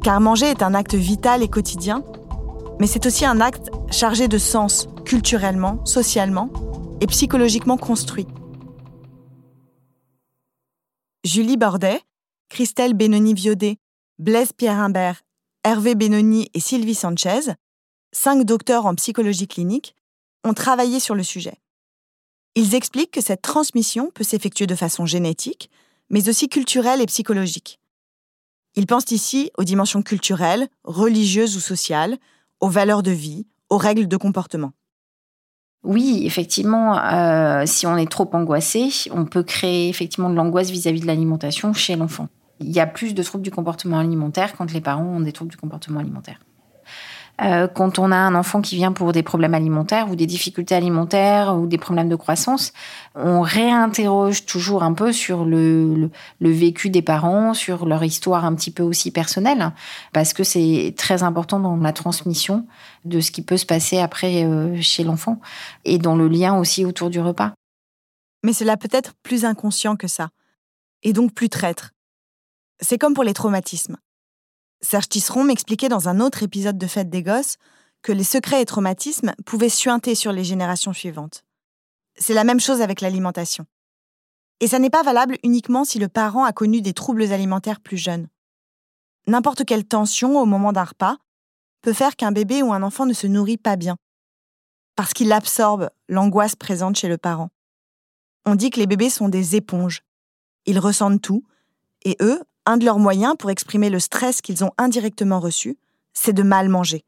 Car 0.01 0.19
manger 0.19 0.47
est 0.47 0.63
un 0.63 0.73
acte 0.73 0.95
vital 0.95 1.43
et 1.43 1.47
quotidien, 1.47 2.01
mais 2.79 2.87
c'est 2.87 3.05
aussi 3.05 3.25
un 3.25 3.41
acte 3.41 3.69
chargé 3.91 4.27
de 4.27 4.39
sens 4.39 4.87
culturellement, 5.05 5.85
socialement 5.85 6.49
et 6.99 7.05
psychologiquement 7.05 7.77
construit. 7.77 8.25
Julie 11.27 11.57
Bordet, 11.57 11.99
Christelle 12.47 12.93
Benoni-Viodet, 12.93 13.79
Blaise 14.17 14.53
Pierre-Imbert, 14.53 15.23
Hervé 15.65 15.93
Benoni 15.93 16.49
et 16.53 16.61
Sylvie 16.61 16.95
Sanchez, 16.95 17.51
cinq 18.13 18.45
docteurs 18.45 18.85
en 18.85 18.95
psychologie 18.95 19.49
clinique, 19.49 19.93
ont 20.45 20.53
travaillé 20.53 21.01
sur 21.01 21.15
le 21.15 21.23
sujet. 21.23 21.57
Ils 22.55 22.75
expliquent 22.75 23.11
que 23.11 23.19
cette 23.19 23.41
transmission 23.41 24.09
peut 24.09 24.23
s'effectuer 24.23 24.67
de 24.67 24.75
façon 24.75 25.05
génétique, 25.05 25.69
mais 26.09 26.29
aussi 26.29 26.47
culturelle 26.47 27.01
et 27.01 27.07
psychologique. 27.07 27.81
Ils 28.75 28.87
pensent 28.87 29.11
ici 29.11 29.51
aux 29.57 29.65
dimensions 29.65 30.03
culturelles, 30.03 30.69
religieuses 30.85 31.57
ou 31.57 31.59
sociales, 31.59 32.17
aux 32.61 32.69
valeurs 32.69 33.03
de 33.03 33.11
vie, 33.11 33.47
aux 33.69 33.77
règles 33.77 34.07
de 34.07 34.15
comportement. 34.15 34.71
Oui, 35.83 36.23
effectivement, 36.25 36.97
euh, 36.97 37.63
si 37.65 37.87
on 37.87 37.97
est 37.97 38.11
trop 38.11 38.29
angoissé, 38.33 38.89
on 39.11 39.25
peut 39.25 39.43
créer 39.43 39.89
effectivement 39.89 40.29
de 40.29 40.35
l'angoisse 40.35 40.69
vis-à-vis 40.69 41.01
de 41.01 41.07
l'alimentation 41.07 41.73
chez 41.73 41.95
l'enfant. 41.95 42.27
Il 42.59 42.71
y 42.71 42.79
a 42.79 42.87
plus 42.87 43.13
de 43.13 43.23
troubles 43.23 43.43
du 43.43 43.51
comportement 43.51 43.99
alimentaire 43.99 44.55
quand 44.57 44.73
les 44.73 44.81
parents 44.81 45.05
ont 45.05 45.19
des 45.19 45.31
troubles 45.31 45.51
du 45.51 45.57
comportement 45.57 45.99
alimentaire. 45.99 46.39
Euh, 47.41 47.67
quand 47.67 47.99
on 47.99 48.11
a 48.11 48.15
un 48.15 48.33
enfant 48.33 48.61
qui 48.61 48.75
vient 48.75 48.91
pour 48.91 49.11
des 49.11 49.21
problèmes 49.21 49.53
alimentaires 49.53 50.09
ou 50.09 50.15
des 50.15 50.25
difficultés 50.25 50.73
alimentaires 50.73 51.55
ou 51.55 51.67
des 51.67 51.77
problèmes 51.77 52.09
de 52.09 52.15
croissance, 52.15 52.73
on 53.13 53.41
réinterroge 53.41 54.45
toujours 54.45 54.81
un 54.81 54.93
peu 54.93 55.11
sur 55.11 55.45
le, 55.45 56.09
vécu 56.39 56.89
des 56.89 57.03
parents, 57.03 57.53
sur 57.53 57.85
leur 57.85 58.03
histoire 58.03 58.43
un 58.43 58.55
petit 58.55 58.71
peu 58.71 58.81
aussi 58.81 59.11
personnelle, 59.11 59.71
parce 60.13 60.33
que 60.33 60.43
c'est 60.43 60.95
très 60.97 61.21
important 61.21 61.59
dans 61.59 61.77
la 61.77 61.93
transmission 61.93 62.65
de 63.05 63.19
ce 63.19 63.29
qui 63.31 63.43
peut 63.43 63.57
se 63.57 63.65
passer 63.65 63.99
après 63.99 64.43
euh, 64.43 64.81
chez 64.81 65.03
l'enfant 65.03 65.39
et 65.85 65.99
dans 65.99 66.15
le 66.15 66.27
lien 66.27 66.57
aussi 66.57 66.85
autour 66.85 67.11
du 67.11 67.19
repas. 67.19 67.53
Mais 68.43 68.53
cela 68.53 68.77
peut 68.77 68.89
être 68.91 69.13
plus 69.21 69.45
inconscient 69.45 69.95
que 69.95 70.07
ça, 70.07 70.29
et 71.03 71.13
donc 71.13 71.33
plus 71.33 71.49
traître. 71.49 71.91
C'est 72.79 72.97
comme 72.97 73.13
pour 73.13 73.23
les 73.23 73.33
traumatismes. 73.33 73.97
Serge 74.81 75.09
Tisseron 75.09 75.43
m'expliquait 75.43 75.89
dans 75.89 76.07
un 76.07 76.19
autre 76.19 76.43
épisode 76.43 76.77
de 76.77 76.87
Fête 76.87 77.09
des 77.09 77.23
Gosses 77.23 77.57
que 78.01 78.11
les 78.11 78.23
secrets 78.23 78.61
et 78.61 78.65
traumatismes 78.65 79.33
pouvaient 79.45 79.69
suinter 79.69 80.15
sur 80.15 80.31
les 80.31 80.43
générations 80.43 80.93
suivantes. 80.93 81.43
C'est 82.15 82.33
la 82.33 82.43
même 82.43 82.59
chose 82.59 82.81
avec 82.81 83.01
l'alimentation. 83.01 83.65
Et 84.59 84.67
ça 84.67 84.79
n'est 84.79 84.89
pas 84.89 85.03
valable 85.03 85.37
uniquement 85.43 85.83
si 85.83 85.99
le 85.99 86.07
parent 86.07 86.43
a 86.43 86.53
connu 86.53 86.81
des 86.81 86.93
troubles 86.93 87.31
alimentaires 87.31 87.79
plus 87.79 87.97
jeunes. 87.97 88.27
N'importe 89.27 89.65
quelle 89.65 89.85
tension 89.85 90.39
au 90.39 90.45
moment 90.45 90.73
d'un 90.73 90.83
repas 90.83 91.17
peut 91.81 91.93
faire 91.93 92.15
qu'un 92.15 92.31
bébé 92.31 92.63
ou 92.63 92.73
un 92.73 92.81
enfant 92.81 93.05
ne 93.05 93.13
se 93.13 93.27
nourrit 93.27 93.57
pas 93.57 93.75
bien, 93.75 93.97
parce 94.95 95.13
qu'il 95.13 95.31
absorbe 95.31 95.89
l'angoisse 96.07 96.55
présente 96.55 96.95
chez 96.95 97.07
le 97.07 97.17
parent. 97.17 97.49
On 98.45 98.55
dit 98.55 98.69
que 98.69 98.79
les 98.79 98.87
bébés 98.87 99.09
sont 99.09 99.29
des 99.29 99.55
éponges. 99.55 100.01
Ils 100.65 100.79
ressentent 100.79 101.21
tout, 101.21 101.43
et 102.03 102.17
eux, 102.21 102.41
un 102.67 102.77
de 102.77 102.85
leurs 102.85 102.99
moyens 102.99 103.35
pour 103.39 103.49
exprimer 103.49 103.89
le 103.89 103.99
stress 103.99 104.41
qu'ils 104.41 104.63
ont 104.63 104.71
indirectement 104.77 105.39
reçu, 105.39 105.77
c'est 106.13 106.33
de 106.33 106.43
mal 106.43 106.69
manger, 106.69 107.03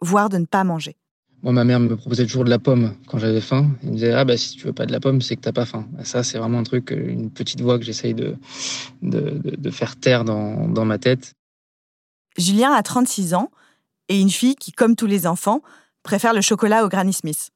voire 0.00 0.28
de 0.28 0.38
ne 0.38 0.44
pas 0.44 0.64
manger. 0.64 0.96
Moi, 1.42 1.52
ma 1.52 1.64
mère 1.64 1.80
me 1.80 1.96
proposait 1.96 2.26
toujours 2.26 2.44
de 2.44 2.50
la 2.50 2.58
pomme 2.58 2.94
quand 3.06 3.18
j'avais 3.18 3.40
faim. 3.40 3.70
Elle 3.82 3.90
me 3.90 3.94
disait 3.94 4.12
ah 4.12 4.24
bah 4.24 4.36
si 4.36 4.56
tu 4.56 4.66
veux 4.66 4.72
pas 4.72 4.86
de 4.86 4.92
la 4.92 5.00
pomme, 5.00 5.20
c'est 5.22 5.36
que 5.36 5.40
t'as 5.40 5.52
pas 5.52 5.66
faim. 5.66 5.88
ça, 6.02 6.22
c'est 6.22 6.36
vraiment 6.36 6.58
un 6.58 6.64
truc, 6.64 6.90
une 6.90 7.30
petite 7.30 7.60
voix 7.60 7.78
que 7.78 7.84
j'essaye 7.84 8.12
de, 8.12 8.36
de, 9.02 9.40
de, 9.42 9.70
faire 9.70 9.96
taire 9.96 10.24
dans, 10.24 10.68
dans 10.68 10.84
ma 10.84 10.98
tête. 10.98 11.34
Julien 12.36 12.72
a 12.72 12.82
36 12.82 13.34
ans 13.34 13.50
et 14.08 14.20
une 14.20 14.30
fille 14.30 14.56
qui, 14.56 14.72
comme 14.72 14.96
tous 14.96 15.06
les 15.06 15.26
enfants, 15.26 15.62
préfère 16.02 16.34
le 16.34 16.40
chocolat 16.40 16.84
au 16.84 16.88
Granny 16.88 17.12
Smith. 17.12 17.50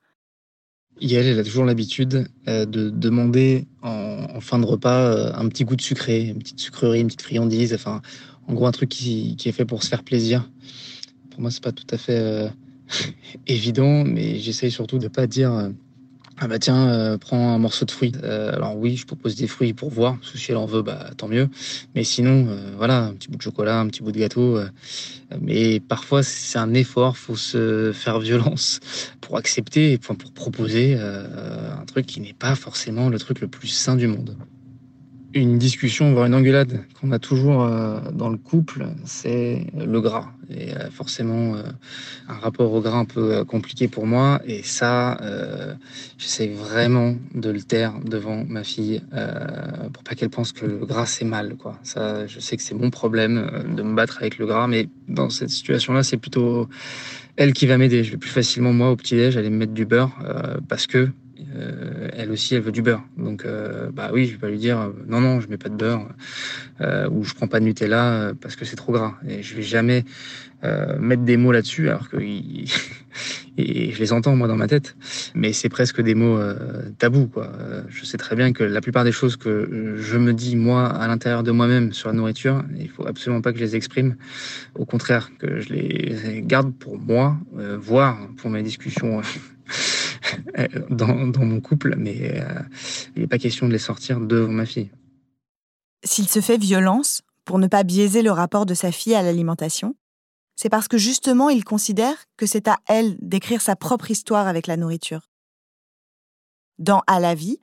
Yael, 1.02 1.26
elle 1.26 1.38
a 1.40 1.44
toujours 1.44 1.64
l'habitude 1.64 2.28
euh, 2.48 2.64
de 2.64 2.88
demander 2.88 3.66
en, 3.82 4.40
fin 4.40 4.58
de 4.58 4.64
repas 4.64 5.00
euh, 5.00 5.32
un 5.34 5.48
petit 5.48 5.64
goût 5.64 5.74
de 5.74 5.82
sucré, 5.82 6.28
une 6.28 6.38
petite 6.38 6.60
sucrerie, 6.60 7.00
une 7.00 7.08
petite 7.08 7.22
friandise, 7.22 7.74
enfin, 7.74 8.00
en 8.46 8.54
gros 8.54 8.66
un 8.66 8.72
truc 8.72 8.88
qui, 8.88 9.36
est 9.44 9.52
fait 9.52 9.64
pour 9.64 9.82
se 9.82 9.88
faire 9.88 10.04
plaisir. 10.04 10.48
Pour 11.30 11.40
moi, 11.40 11.50
c'est 11.50 11.62
pas 11.62 11.72
tout 11.72 11.86
à 11.90 11.98
fait 11.98 12.18
euh, 12.18 12.48
évident, 13.48 14.04
mais 14.04 14.38
j'essaye 14.38 14.70
surtout 14.70 14.98
de 14.98 15.08
pas 15.08 15.26
dire 15.26 15.70
ah 16.44 16.48
bah 16.48 16.58
tiens, 16.58 16.88
euh, 16.88 17.18
prends 17.18 17.54
un 17.54 17.58
morceau 17.58 17.84
de 17.84 17.92
fruit. 17.92 18.10
Euh, 18.24 18.52
alors 18.52 18.76
oui, 18.76 18.96
je 18.96 19.06
propose 19.06 19.36
des 19.36 19.46
fruits 19.46 19.74
pour 19.74 19.90
voir, 19.90 20.18
si 20.34 20.50
elle 20.50 20.56
en 20.56 20.66
veut, 20.66 20.82
bah 20.82 21.10
tant 21.16 21.28
mieux. 21.28 21.48
Mais 21.94 22.02
sinon, 22.02 22.48
voilà, 22.76 23.04
un 23.04 23.14
petit 23.14 23.28
bout 23.28 23.36
de 23.36 23.42
chocolat, 23.42 23.78
un 23.78 23.86
petit 23.86 24.02
bout 24.02 24.10
de 24.10 24.18
gâteau. 24.18 24.58
mais 25.40 25.78
parfois, 25.78 26.24
c'est 26.24 26.58
un 26.58 26.74
effort, 26.74 27.16
faut 27.16 27.36
se 27.36 27.92
faire 27.92 28.18
violence 28.18 28.80
pour 29.20 29.36
accepter, 29.36 29.98
pour 29.98 30.16
proposer 30.16 30.98
un 30.98 31.84
truc 31.86 32.06
qui 32.06 32.20
n'est 32.20 32.32
pas 32.32 32.56
forcément 32.56 33.08
le 33.08 33.20
truc 33.20 33.40
le 33.40 33.46
plus 33.46 33.68
sain 33.68 33.94
du 33.94 34.08
monde 34.08 34.36
une 35.34 35.58
discussion, 35.58 36.12
voire 36.12 36.26
une 36.26 36.34
engueulade 36.34 36.84
qu'on 37.00 37.12
a 37.12 37.18
toujours 37.18 37.62
euh, 37.62 38.00
dans 38.12 38.28
le 38.28 38.36
couple, 38.36 38.86
c'est 39.04 39.66
le 39.76 40.00
gras. 40.00 40.32
Et 40.50 40.74
euh, 40.74 40.90
forcément, 40.90 41.54
euh, 41.54 41.62
un 42.28 42.34
rapport 42.34 42.72
au 42.72 42.80
gras 42.80 42.98
un 42.98 43.04
peu 43.04 43.44
compliqué 43.44 43.88
pour 43.88 44.06
moi. 44.06 44.40
Et 44.46 44.62
ça, 44.62 45.18
j'essaie 46.18 46.48
vraiment 46.48 47.14
de 47.34 47.50
le 47.50 47.60
taire 47.60 47.94
devant 48.04 48.44
ma 48.44 48.64
fille 48.64 49.02
pour 49.92 50.02
pas 50.02 50.14
qu'elle 50.14 50.30
pense 50.30 50.52
que 50.52 50.66
le 50.66 50.84
gras 50.84 51.06
c'est 51.06 51.24
mal. 51.24 51.56
Quoi. 51.56 51.78
Ça, 51.82 52.26
je 52.26 52.40
sais 52.40 52.56
que 52.56 52.62
c'est 52.62 52.74
mon 52.74 52.90
problème 52.90 53.64
de 53.76 53.82
me 53.82 53.94
battre 53.94 54.18
avec 54.20 54.38
le 54.38 54.46
gras, 54.46 54.66
mais 54.66 54.88
dans 55.08 55.30
cette 55.30 55.50
situation-là, 55.50 56.02
c'est 56.02 56.16
plutôt 56.16 56.68
elle 57.36 57.52
qui 57.52 57.66
va 57.66 57.78
m'aider. 57.78 58.04
Je 58.04 58.12
vais 58.12 58.18
plus 58.18 58.30
facilement 58.30 58.72
moi 58.72 58.90
au 58.90 58.96
petit 58.96 59.14
déj 59.14 59.36
aller 59.36 59.50
me 59.50 59.56
mettre 59.56 59.72
du 59.72 59.86
beurre 59.86 60.12
parce 60.68 60.86
que 60.86 61.08
euh, 61.54 62.08
elle 62.16 62.30
aussi, 62.30 62.54
elle 62.54 62.62
veut 62.62 62.72
du 62.72 62.82
beurre. 62.82 63.04
Donc, 63.16 63.44
euh, 63.44 63.90
bah 63.92 64.10
oui, 64.12 64.26
je 64.26 64.32
vais 64.32 64.38
pas 64.38 64.48
lui 64.48 64.58
dire 64.58 64.80
euh, 64.80 64.90
non, 65.06 65.20
non, 65.20 65.40
je 65.40 65.48
mets 65.48 65.58
pas 65.58 65.68
de 65.68 65.76
beurre 65.76 66.08
ou 67.10 67.22
je 67.22 67.32
prends 67.34 67.46
pas 67.46 67.60
de 67.60 67.64
Nutella 67.64 68.32
parce 68.40 68.56
que 68.56 68.64
c'est 68.64 68.74
trop 68.74 68.92
gras. 68.92 69.14
Et 69.28 69.42
je 69.42 69.54
vais 69.54 69.62
jamais 69.62 70.04
mettre 70.98 71.22
des 71.22 71.36
mots 71.36 71.52
là-dessus, 71.52 71.88
alors 71.88 72.08
que 72.08 72.16
et 73.58 73.92
je 73.92 73.98
les 73.98 74.12
entends 74.12 74.34
moi 74.34 74.48
dans 74.48 74.56
ma 74.56 74.66
tête, 74.66 74.96
mais 75.34 75.52
c'est 75.52 75.68
presque 75.68 76.00
des 76.00 76.16
mots 76.16 76.40
tabous. 76.98 77.28
Quoi. 77.28 77.52
Je 77.88 78.04
sais 78.04 78.16
très 78.16 78.34
bien 78.34 78.52
que 78.52 78.64
la 78.64 78.80
plupart 78.80 79.04
des 79.04 79.12
choses 79.12 79.36
que 79.36 79.96
je 79.96 80.18
me 80.18 80.32
dis 80.32 80.56
moi 80.56 80.88
à 80.88 81.06
l'intérieur 81.06 81.44
de 81.44 81.52
moi-même 81.52 81.92
sur 81.92 82.08
la 82.08 82.14
nourriture, 82.14 82.64
il 82.76 82.88
faut 82.88 83.06
absolument 83.06 83.42
pas 83.42 83.52
que 83.52 83.58
je 83.58 83.64
les 83.64 83.76
exprime. 83.76 84.16
Au 84.74 84.84
contraire, 84.84 85.30
que 85.38 85.60
je 85.60 85.72
les 85.72 86.42
garde 86.44 86.74
pour 86.74 86.98
moi, 86.98 87.36
voire 87.78 88.18
pour 88.38 88.50
mes 88.50 88.64
discussions 88.64 89.22
euh, 90.58 90.68
dans, 90.90 91.44
mon 91.44 91.60
couple, 91.60 91.94
mais 91.96 92.40
euh, 92.40 92.60
il 93.14 93.22
n'est 93.22 93.28
pas 93.28 93.38
question 93.38 93.66
de 93.66 93.72
les 93.72 93.78
sortir 93.78 94.20
devant 94.20 94.52
ma 94.52 94.66
fille. 94.66 94.90
S'il 96.04 96.28
se 96.28 96.40
fait 96.40 96.58
violence 96.58 97.22
pour 97.44 97.58
ne 97.58 97.66
pas 97.66 97.82
biaiser 97.82 98.22
le 98.22 98.30
rapport 98.30 98.66
de 98.66 98.74
sa 98.74 98.92
fille 98.92 99.14
à 99.14 99.22
l'alimentation, 99.22 99.94
c'est 100.56 100.68
parce 100.68 100.88
que 100.88 100.98
justement 100.98 101.48
il 101.48 101.64
considère 101.64 102.16
que 102.36 102.46
c'est 102.46 102.68
à 102.68 102.78
elle 102.86 103.16
d'écrire 103.20 103.60
sa 103.60 103.76
propre 103.76 104.10
histoire 104.10 104.46
avec 104.46 104.66
la 104.66 104.76
nourriture. 104.76 105.28
Dans 106.78 107.02
À 107.06 107.20
la 107.20 107.34
vie, 107.34 107.60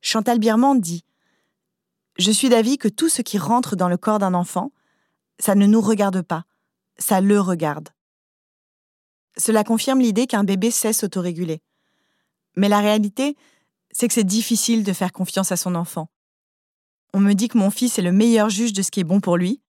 Chantal 0.00 0.38
Birman 0.38 0.80
dit 0.80 1.04
Je 2.18 2.30
suis 2.30 2.48
d'avis 2.48 2.78
que 2.78 2.88
tout 2.88 3.08
ce 3.08 3.22
qui 3.22 3.38
rentre 3.38 3.76
dans 3.76 3.88
le 3.88 3.96
corps 3.96 4.18
d'un 4.18 4.34
enfant, 4.34 4.72
ça 5.38 5.54
ne 5.54 5.66
nous 5.66 5.80
regarde 5.80 6.22
pas, 6.22 6.44
ça 6.98 7.20
le 7.20 7.40
regarde. 7.40 7.90
Cela 9.36 9.62
confirme 9.62 10.00
l'idée 10.00 10.26
qu'un 10.26 10.44
bébé 10.44 10.70
sait 10.70 10.92
s'autoréguler. 10.92 11.62
Mais 12.58 12.68
la 12.68 12.80
réalité, 12.80 13.36
c'est 13.92 14.08
que 14.08 14.14
c'est 14.14 14.24
difficile 14.24 14.82
de 14.82 14.92
faire 14.92 15.12
confiance 15.12 15.52
à 15.52 15.56
son 15.56 15.76
enfant. 15.76 16.08
On 17.14 17.20
me 17.20 17.34
dit 17.34 17.46
que 17.46 17.56
mon 17.56 17.70
fils 17.70 18.00
est 18.00 18.02
le 18.02 18.10
meilleur 18.10 18.50
juge 18.50 18.72
de 18.72 18.82
ce 18.82 18.90
qui 18.90 18.98
est 18.98 19.04
bon 19.04 19.20
pour 19.20 19.36
lui, 19.36 19.62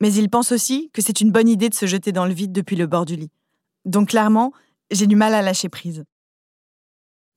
mais 0.00 0.12
il 0.12 0.28
pense 0.28 0.50
aussi 0.50 0.90
que 0.92 1.00
c'est 1.00 1.20
une 1.20 1.30
bonne 1.30 1.48
idée 1.48 1.68
de 1.68 1.74
se 1.74 1.86
jeter 1.86 2.10
dans 2.10 2.26
le 2.26 2.34
vide 2.34 2.50
depuis 2.50 2.74
le 2.74 2.88
bord 2.88 3.04
du 3.04 3.14
lit. 3.14 3.30
Donc 3.84 4.08
clairement, 4.08 4.52
j'ai 4.90 5.06
du 5.06 5.14
mal 5.14 5.32
à 5.32 5.42
lâcher 5.42 5.68
prise. 5.68 6.04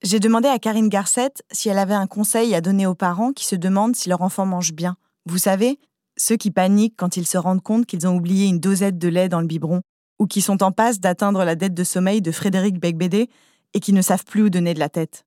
J'ai 0.02 0.20
demandé 0.20 0.48
à 0.48 0.58
Karine 0.58 0.90
Garcette 0.90 1.44
si 1.52 1.70
elle 1.70 1.78
avait 1.78 1.94
un 1.94 2.08
conseil 2.08 2.56
à 2.56 2.62
donner 2.62 2.88
aux 2.88 2.96
parents 2.96 3.34
qui 3.34 3.46
se 3.46 3.56
demandent 3.56 3.96
si 3.96 4.10
leur 4.10 4.24
enfant 4.24 4.48
mange 4.48 4.74
bien. 4.74 4.98
Vous 5.28 5.38
savez, 5.38 5.80
ceux 6.18 6.38
qui 6.38 6.50
paniquent 6.50 6.96
quand 6.98 7.18
ils 7.18 7.28
se 7.28 7.38
rendent 7.38 7.62
compte 7.62 7.86
qu'ils 7.86 8.08
ont 8.08 8.16
oublié 8.16 8.48
une 8.48 8.60
dosette 8.60 8.98
de 8.98 9.10
lait 9.10 9.30
dans 9.30 9.42
le 9.42 9.48
biberon, 9.48 9.82
ou 10.18 10.26
qui 10.26 10.42
sont 10.42 10.64
en 10.64 10.72
passe 10.72 11.00
d'atteindre 11.00 11.44
la 11.44 11.56
dette 11.56 11.76
de 11.76 11.84
sommeil 11.84 12.24
de 12.24 12.32
Frédéric 12.32 12.80
Becbédé 12.80 13.30
et 13.74 13.80
qui 13.80 13.94
ne 13.94 14.02
savent 14.02 14.26
plus 14.26 14.44
où 14.44 14.50
donner 14.50 14.74
de 14.74 14.80
la 14.80 14.90
tête. 14.90 15.26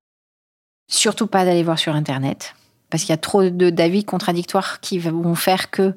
Surtout 0.89 1.27
pas 1.27 1.45
d'aller 1.45 1.63
voir 1.63 1.79
sur 1.79 1.95
Internet, 1.95 2.55
parce 2.91 3.05
qu'il 3.05 3.11
y 3.11 3.15
a 3.15 3.19
trop 3.19 3.49
d'avis 3.49 4.05
contradictoires 4.05 4.81
qui 4.81 4.99
vont 4.99 5.35
faire 5.35 5.71
que 5.71 5.95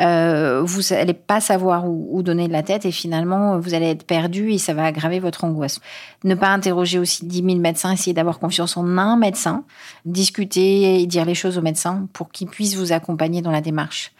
euh, 0.00 0.62
vous 0.62 0.80
n'allez 0.90 1.14
pas 1.14 1.40
savoir 1.40 1.88
où, 1.88 2.22
donner 2.22 2.48
de 2.48 2.52
la 2.52 2.62
tête 2.62 2.84
et 2.84 2.90
finalement 2.90 3.58
vous 3.58 3.72
allez 3.72 3.86
être 3.86 4.04
perdu 4.04 4.52
et 4.52 4.58
ça 4.58 4.74
va 4.74 4.84
aggraver 4.84 5.20
votre 5.20 5.44
angoisse. 5.44 5.80
Ne 6.24 6.34
pas 6.34 6.48
interroger 6.48 6.98
aussi 6.98 7.24
10 7.24 7.42
000 7.42 7.58
médecins, 7.58 7.92
essayer 7.92 8.12
d'avoir 8.12 8.38
confiance 8.38 8.76
en 8.76 8.98
un 8.98 9.16
médecin, 9.16 9.64
discuter 10.04 11.00
et 11.00 11.06
dire 11.06 11.24
les 11.24 11.34
choses 11.34 11.56
au 11.56 11.62
médecin 11.62 12.08
pour 12.12 12.30
qu'il 12.30 12.48
puisse 12.48 12.74
vous 12.74 12.92
accompagner 12.92 13.40
dans 13.40 13.52
la 13.52 13.60
démarche. 13.60 14.12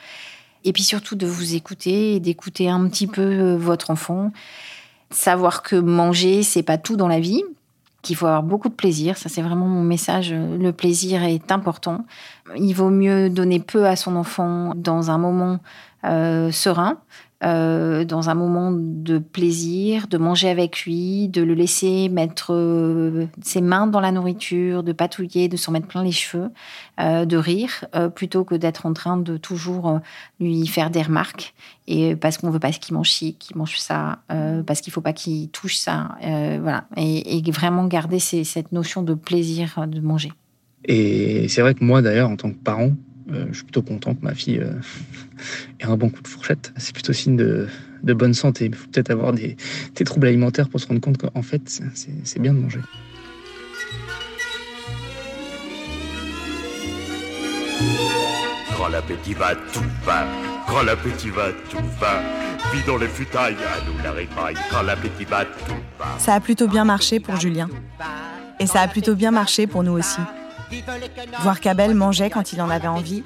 Et 0.64 0.72
puis 0.72 0.82
surtout 0.82 1.14
de 1.14 1.26
vous 1.26 1.54
écouter 1.54 2.14
et 2.14 2.20
d'écouter 2.20 2.68
un 2.68 2.88
petit 2.88 3.06
peu 3.06 3.22
euh, 3.22 3.56
votre 3.56 3.90
enfant 3.90 4.32
savoir 5.16 5.62
que 5.62 5.76
manger, 5.76 6.42
c'est 6.42 6.62
pas 6.62 6.78
tout 6.78 6.96
dans 6.96 7.08
la 7.08 7.20
vie, 7.20 7.42
qu'il 8.02 8.16
faut 8.16 8.26
avoir 8.26 8.42
beaucoup 8.42 8.68
de 8.68 8.74
plaisir. 8.74 9.16
Ça, 9.16 9.28
c'est 9.28 9.42
vraiment 9.42 9.66
mon 9.66 9.82
message. 9.82 10.32
Le 10.32 10.70
plaisir 10.70 11.22
est 11.24 11.50
important. 11.50 12.04
Il 12.56 12.74
vaut 12.74 12.90
mieux 12.90 13.30
donner 13.30 13.58
peu 13.58 13.86
à 13.86 13.96
son 13.96 14.14
enfant 14.14 14.72
dans 14.76 15.10
un 15.10 15.18
moment 15.18 15.58
euh, 16.04 16.52
serein 16.52 16.98
euh, 17.44 18.06
dans 18.06 18.30
un 18.30 18.34
moment 18.34 18.72
de 18.72 19.18
plaisir, 19.18 20.06
de 20.08 20.16
manger 20.16 20.48
avec 20.48 20.84
lui, 20.84 21.28
de 21.28 21.42
le 21.42 21.52
laisser 21.52 22.08
mettre 22.08 22.54
euh, 22.54 23.26
ses 23.42 23.60
mains 23.60 23.86
dans 23.86 24.00
la 24.00 24.10
nourriture, 24.10 24.82
de 24.82 24.92
patouiller, 24.92 25.48
de 25.48 25.58
s'en 25.58 25.70
mettre 25.70 25.86
plein 25.86 26.02
les 26.02 26.12
cheveux, 26.12 26.48
euh, 26.98 27.26
de 27.26 27.36
rire, 27.36 27.84
plutôt 28.14 28.44
que 28.44 28.54
d'être 28.54 28.86
en 28.86 28.94
train 28.94 29.18
de 29.18 29.36
toujours 29.36 30.00
lui 30.40 30.66
faire 30.66 30.90
des 30.90 31.02
remarques. 31.02 31.54
Et 31.86 32.16
parce 32.16 32.38
qu'on 32.38 32.48
veut 32.48 32.58
pas 32.58 32.72
qu'il 32.72 32.94
mange 32.94 33.10
ci, 33.10 33.34
qu'il 33.34 33.56
mange 33.58 33.76
ça, 33.78 34.20
parce 34.66 34.80
qu'il 34.80 34.92
faut 34.92 35.02
pas 35.02 35.12
qu'il 35.12 35.50
touche 35.50 35.76
ça, 35.76 36.16
voilà. 36.22 36.86
Et, 36.96 37.42
vraiment 37.52 37.86
garder 37.86 38.18
cette 38.18 38.72
notion 38.72 39.02
de 39.02 39.14
plaisir 39.14 39.86
de 39.86 40.00
manger. 40.00 40.32
Et 40.84 41.48
c'est 41.48 41.60
vrai 41.60 41.74
que 41.74 41.84
moi 41.84 42.02
d'ailleurs, 42.02 42.28
en 42.28 42.36
tant 42.36 42.50
que 42.50 42.56
parent, 42.56 42.92
je 43.28 43.52
suis 43.52 43.64
plutôt 43.64 43.82
content 43.82 44.14
que 44.14 44.24
ma 44.24 44.34
fille 44.34 44.58
euh, 44.58 44.72
ait 45.80 45.84
un 45.84 45.96
bon 45.96 46.08
coup 46.10 46.22
de 46.22 46.28
fourchette. 46.28 46.72
C'est 46.76 46.92
plutôt 46.92 47.12
signe 47.12 47.36
de, 47.36 47.68
bonne 48.02 48.34
santé. 48.34 48.66
Il 48.66 48.74
faut 48.74 48.88
peut-être 48.88 49.10
avoir 49.10 49.32
des, 49.32 49.56
troubles 50.04 50.28
alimentaires 50.28 50.68
pour 50.68 50.80
se 50.80 50.86
rendre 50.86 51.00
compte 51.00 51.18
qu'en 51.18 51.42
fait, 51.42 51.62
c'est 51.94 52.38
bien 52.38 52.54
de 52.54 52.58
manger. 52.58 52.80
Quand 58.76 58.88
l'appétit 58.88 59.34
va, 59.34 59.54
tout 59.72 59.80
va. 60.04 60.26
Quand 60.68 60.82
l'appétit 60.82 61.30
va, 61.30 61.48
tout 61.70 61.84
va. 62.00 62.22
Dans 62.86 62.98
les 62.98 63.08
futailles, 63.08 63.54
à 63.54 63.84
nous 63.86 64.02
la 64.02 64.12
répaille. 64.12 64.54
Quand 64.70 64.82
l'appétit 64.82 65.24
va, 65.24 65.44
tout 65.44 65.74
va. 65.98 66.18
Ça 66.18 66.34
a 66.34 66.40
plutôt 66.40 66.68
bien 66.68 66.84
marché 66.84 67.20
pour 67.20 67.40
Julien. 67.40 67.68
Et 68.60 68.66
ça 68.66 68.82
a 68.82 68.88
plutôt 68.88 69.14
bien 69.14 69.30
marché 69.30 69.66
pour 69.66 69.82
nous 69.82 69.92
aussi. 69.92 70.20
Voir 71.42 71.60
qu'Abel 71.60 71.94
mangeait 71.94 72.30
quand 72.30 72.52
il 72.52 72.60
en 72.60 72.70
avait 72.70 72.88
envie 72.88 73.22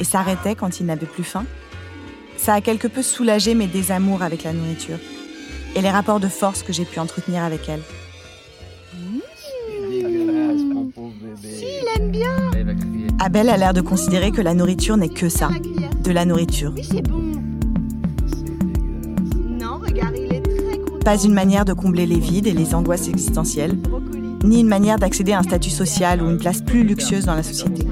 et 0.00 0.04
s'arrêtait 0.04 0.54
quand 0.54 0.80
il 0.80 0.86
n'avait 0.86 1.06
plus 1.06 1.24
faim, 1.24 1.44
ça 2.36 2.54
a 2.54 2.60
quelque 2.60 2.88
peu 2.88 3.02
soulagé 3.02 3.54
mes 3.54 3.66
désamours 3.66 4.22
avec 4.22 4.44
la 4.44 4.52
nourriture 4.52 4.98
et 5.74 5.80
les 5.80 5.90
rapports 5.90 6.20
de 6.20 6.28
force 6.28 6.62
que 6.62 6.72
j'ai 6.72 6.84
pu 6.84 6.98
entretenir 6.98 7.42
avec 7.44 7.68
elle. 7.68 7.82
S'il 11.42 11.84
aime 11.96 12.10
bien. 12.10 12.36
Abel 13.20 13.48
a 13.48 13.56
l'air 13.56 13.72
de 13.72 13.80
considérer 13.80 14.32
que 14.32 14.40
la 14.40 14.54
nourriture 14.54 14.96
n'est 14.96 15.08
que 15.08 15.28
ça, 15.28 15.50
de 16.02 16.10
la 16.10 16.24
nourriture. 16.24 16.74
Pas 21.04 21.16
une 21.16 21.32
manière 21.32 21.64
de 21.64 21.72
combler 21.72 22.06
les 22.06 22.18
vides 22.18 22.46
et 22.46 22.52
les 22.52 22.74
angoisses 22.74 23.08
existentielles, 23.08 23.76
ni 24.44 24.60
une 24.60 24.68
manière 24.68 24.98
d'accéder 24.98 25.32
à 25.32 25.38
un 25.38 25.42
statut 25.42 25.70
social 25.70 26.22
ou 26.22 26.30
une 26.30 26.38
place 26.38 26.60
plus 26.60 26.84
luxueuse 26.84 27.26
dans 27.26 27.34
la 27.34 27.42
société. 27.42 27.86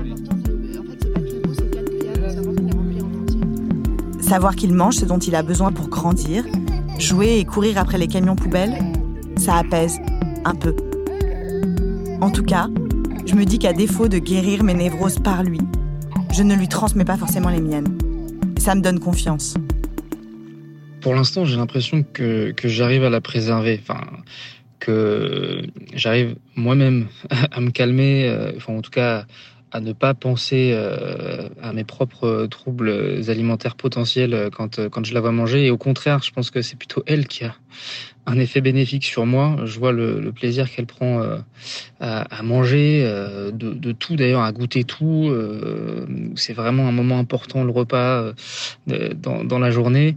Savoir 4.20 4.54
qu'il 4.54 4.72
mange 4.72 4.94
ce 4.94 5.04
dont 5.04 5.18
il 5.18 5.34
a 5.34 5.42
besoin 5.42 5.72
pour 5.72 5.88
grandir, 5.88 6.44
jouer 6.98 7.38
et 7.38 7.44
courir 7.44 7.78
après 7.78 7.98
les 7.98 8.06
camions 8.06 8.36
poubelles, 8.36 8.78
ça 9.36 9.56
apaise 9.56 9.98
un 10.44 10.54
peu. 10.54 10.74
En 12.20 12.30
tout 12.30 12.44
cas, 12.44 12.68
je 13.26 13.34
me 13.34 13.44
dis 13.44 13.58
qu'à 13.58 13.72
défaut 13.72 14.08
de 14.08 14.18
guérir 14.18 14.62
mes 14.62 14.74
névroses 14.74 15.18
par 15.18 15.42
lui, 15.42 15.60
je 16.32 16.42
ne 16.42 16.54
lui 16.54 16.68
transmets 16.68 17.04
pas 17.04 17.16
forcément 17.16 17.48
les 17.48 17.60
miennes. 17.60 17.98
Ça 18.58 18.74
me 18.74 18.82
donne 18.82 19.00
confiance. 19.00 19.54
Pour 21.00 21.14
l'instant, 21.14 21.44
j'ai 21.44 21.56
l'impression 21.56 22.04
que, 22.12 22.52
que 22.52 22.68
j'arrive 22.68 23.04
à 23.04 23.10
la 23.10 23.20
préserver. 23.20 23.80
Enfin, 23.82 24.00
que 24.80 25.62
j'arrive 25.94 26.36
moi-même 26.56 27.06
à 27.30 27.60
me 27.60 27.70
calmer, 27.70 28.28
euh, 28.28 28.52
enfin, 28.56 28.74
en 28.74 28.82
tout 28.82 28.90
cas, 28.90 29.26
à 29.72 29.80
ne 29.80 29.92
pas 29.92 30.14
penser 30.14 30.72
euh, 30.74 31.48
à 31.62 31.72
mes 31.72 31.84
propres 31.84 32.48
troubles 32.50 32.90
alimentaires 33.28 33.76
potentiels 33.76 34.50
quand, 34.56 34.88
quand 34.88 35.04
je 35.04 35.14
la 35.14 35.20
vois 35.20 35.30
manger. 35.30 35.66
Et 35.66 35.70
au 35.70 35.78
contraire, 35.78 36.22
je 36.24 36.32
pense 36.32 36.50
que 36.50 36.60
c'est 36.60 36.76
plutôt 36.76 37.04
elle 37.06 37.28
qui 37.28 37.44
a 37.44 37.54
un 38.26 38.38
effet 38.38 38.60
bénéfique 38.60 39.04
sur 39.04 39.26
moi. 39.26 39.56
Je 39.64 39.78
vois 39.78 39.92
le, 39.92 40.32
plaisir 40.32 40.70
qu'elle 40.70 40.86
prend 40.86 41.20
euh, 41.20 41.38
à, 42.00 42.42
manger, 42.42 43.02
euh, 43.04 43.50
de, 43.50 43.72
de, 43.72 43.92
tout 43.92 44.16
d'ailleurs, 44.16 44.42
à 44.42 44.52
goûter 44.52 44.84
tout. 44.84 45.28
Euh, 45.28 46.06
c'est 46.36 46.52
vraiment 46.52 46.86
un 46.88 46.92
moment 46.92 47.18
important, 47.18 47.64
le 47.64 47.70
repas 47.70 48.32
dans, 48.86 49.44
dans 49.44 49.58
la 49.58 49.70
journée. 49.70 50.16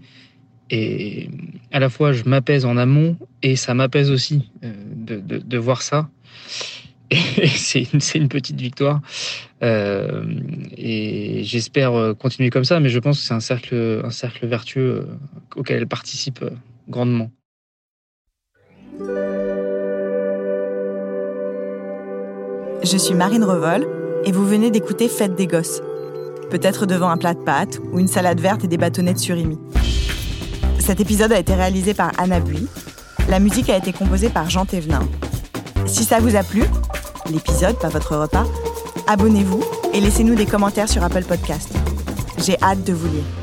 Et 0.69 1.29
à 1.71 1.79
la 1.79 1.89
fois, 1.89 2.13
je 2.13 2.23
m'apaise 2.23 2.65
en 2.65 2.77
amont 2.77 3.17
et 3.41 3.55
ça 3.55 3.73
m'apaise 3.73 4.11
aussi 4.11 4.49
de, 4.61 5.19
de, 5.19 5.37
de 5.37 5.57
voir 5.57 5.81
ça 5.81 6.09
c'est 7.55 8.15
une, 8.15 8.27
petite 8.27 8.59
victoire. 8.59 9.01
Euh, 9.61 10.23
et 10.75 11.43
j'espère 11.43 11.93
continuer 12.17 12.49
comme 12.49 12.63
ça, 12.63 12.79
mais 12.79 12.89
je 12.89 12.99
pense 12.99 13.19
que 13.19 13.25
c'est 13.25 13.33
un 13.33 13.39
cercle, 13.39 14.01
un 14.03 14.09
cercle 14.09 14.47
vertueux 14.47 15.07
auquel 15.55 15.77
elle 15.77 15.87
participe 15.87 16.43
grandement. 16.89 17.29
Je 22.83 22.97
suis 22.97 23.13
Marine 23.13 23.43
Revol 23.43 23.87
et 24.25 24.31
vous 24.31 24.45
venez 24.45 24.69
d'écouter 24.69 25.07
Fête 25.07 25.35
des 25.35 25.47
gosses. 25.47 25.81
Peut-être 26.49 26.85
devant 26.85 27.09
un 27.09 27.17
plat 27.17 27.33
de 27.33 27.39
pâtes 27.39 27.79
ou 27.91 27.99
une 27.99 28.07
salade 28.07 28.39
verte 28.39 28.65
et 28.65 28.67
des 28.67 28.77
bâtonnets 28.77 29.13
de 29.13 29.19
surimi. 29.19 29.57
Cet 30.85 30.99
épisode 30.99 31.31
a 31.31 31.39
été 31.39 31.55
réalisé 31.55 31.93
par 31.93 32.11
Anna 32.17 32.41
Bui. 32.41 32.67
La 33.29 33.39
musique 33.39 33.69
a 33.69 33.77
été 33.77 33.93
composée 33.93 34.27
par 34.27 34.49
Jean 34.49 34.65
Thévenin. 34.65 35.07
Si 35.85 36.03
ça 36.03 36.19
vous 36.19 36.35
a 36.35 36.43
plu, 36.43 36.63
l'épisode, 37.31 37.79
pas 37.79 37.87
votre 37.87 38.17
repas, 38.17 38.45
abonnez-vous 39.07 39.63
et 39.93 40.01
laissez-nous 40.01 40.35
des 40.35 40.45
commentaires 40.45 40.89
sur 40.89 41.01
Apple 41.01 41.23
Podcast. 41.23 41.69
J'ai 42.37 42.61
hâte 42.61 42.83
de 42.83 42.91
vous 42.91 43.07
lire. 43.07 43.42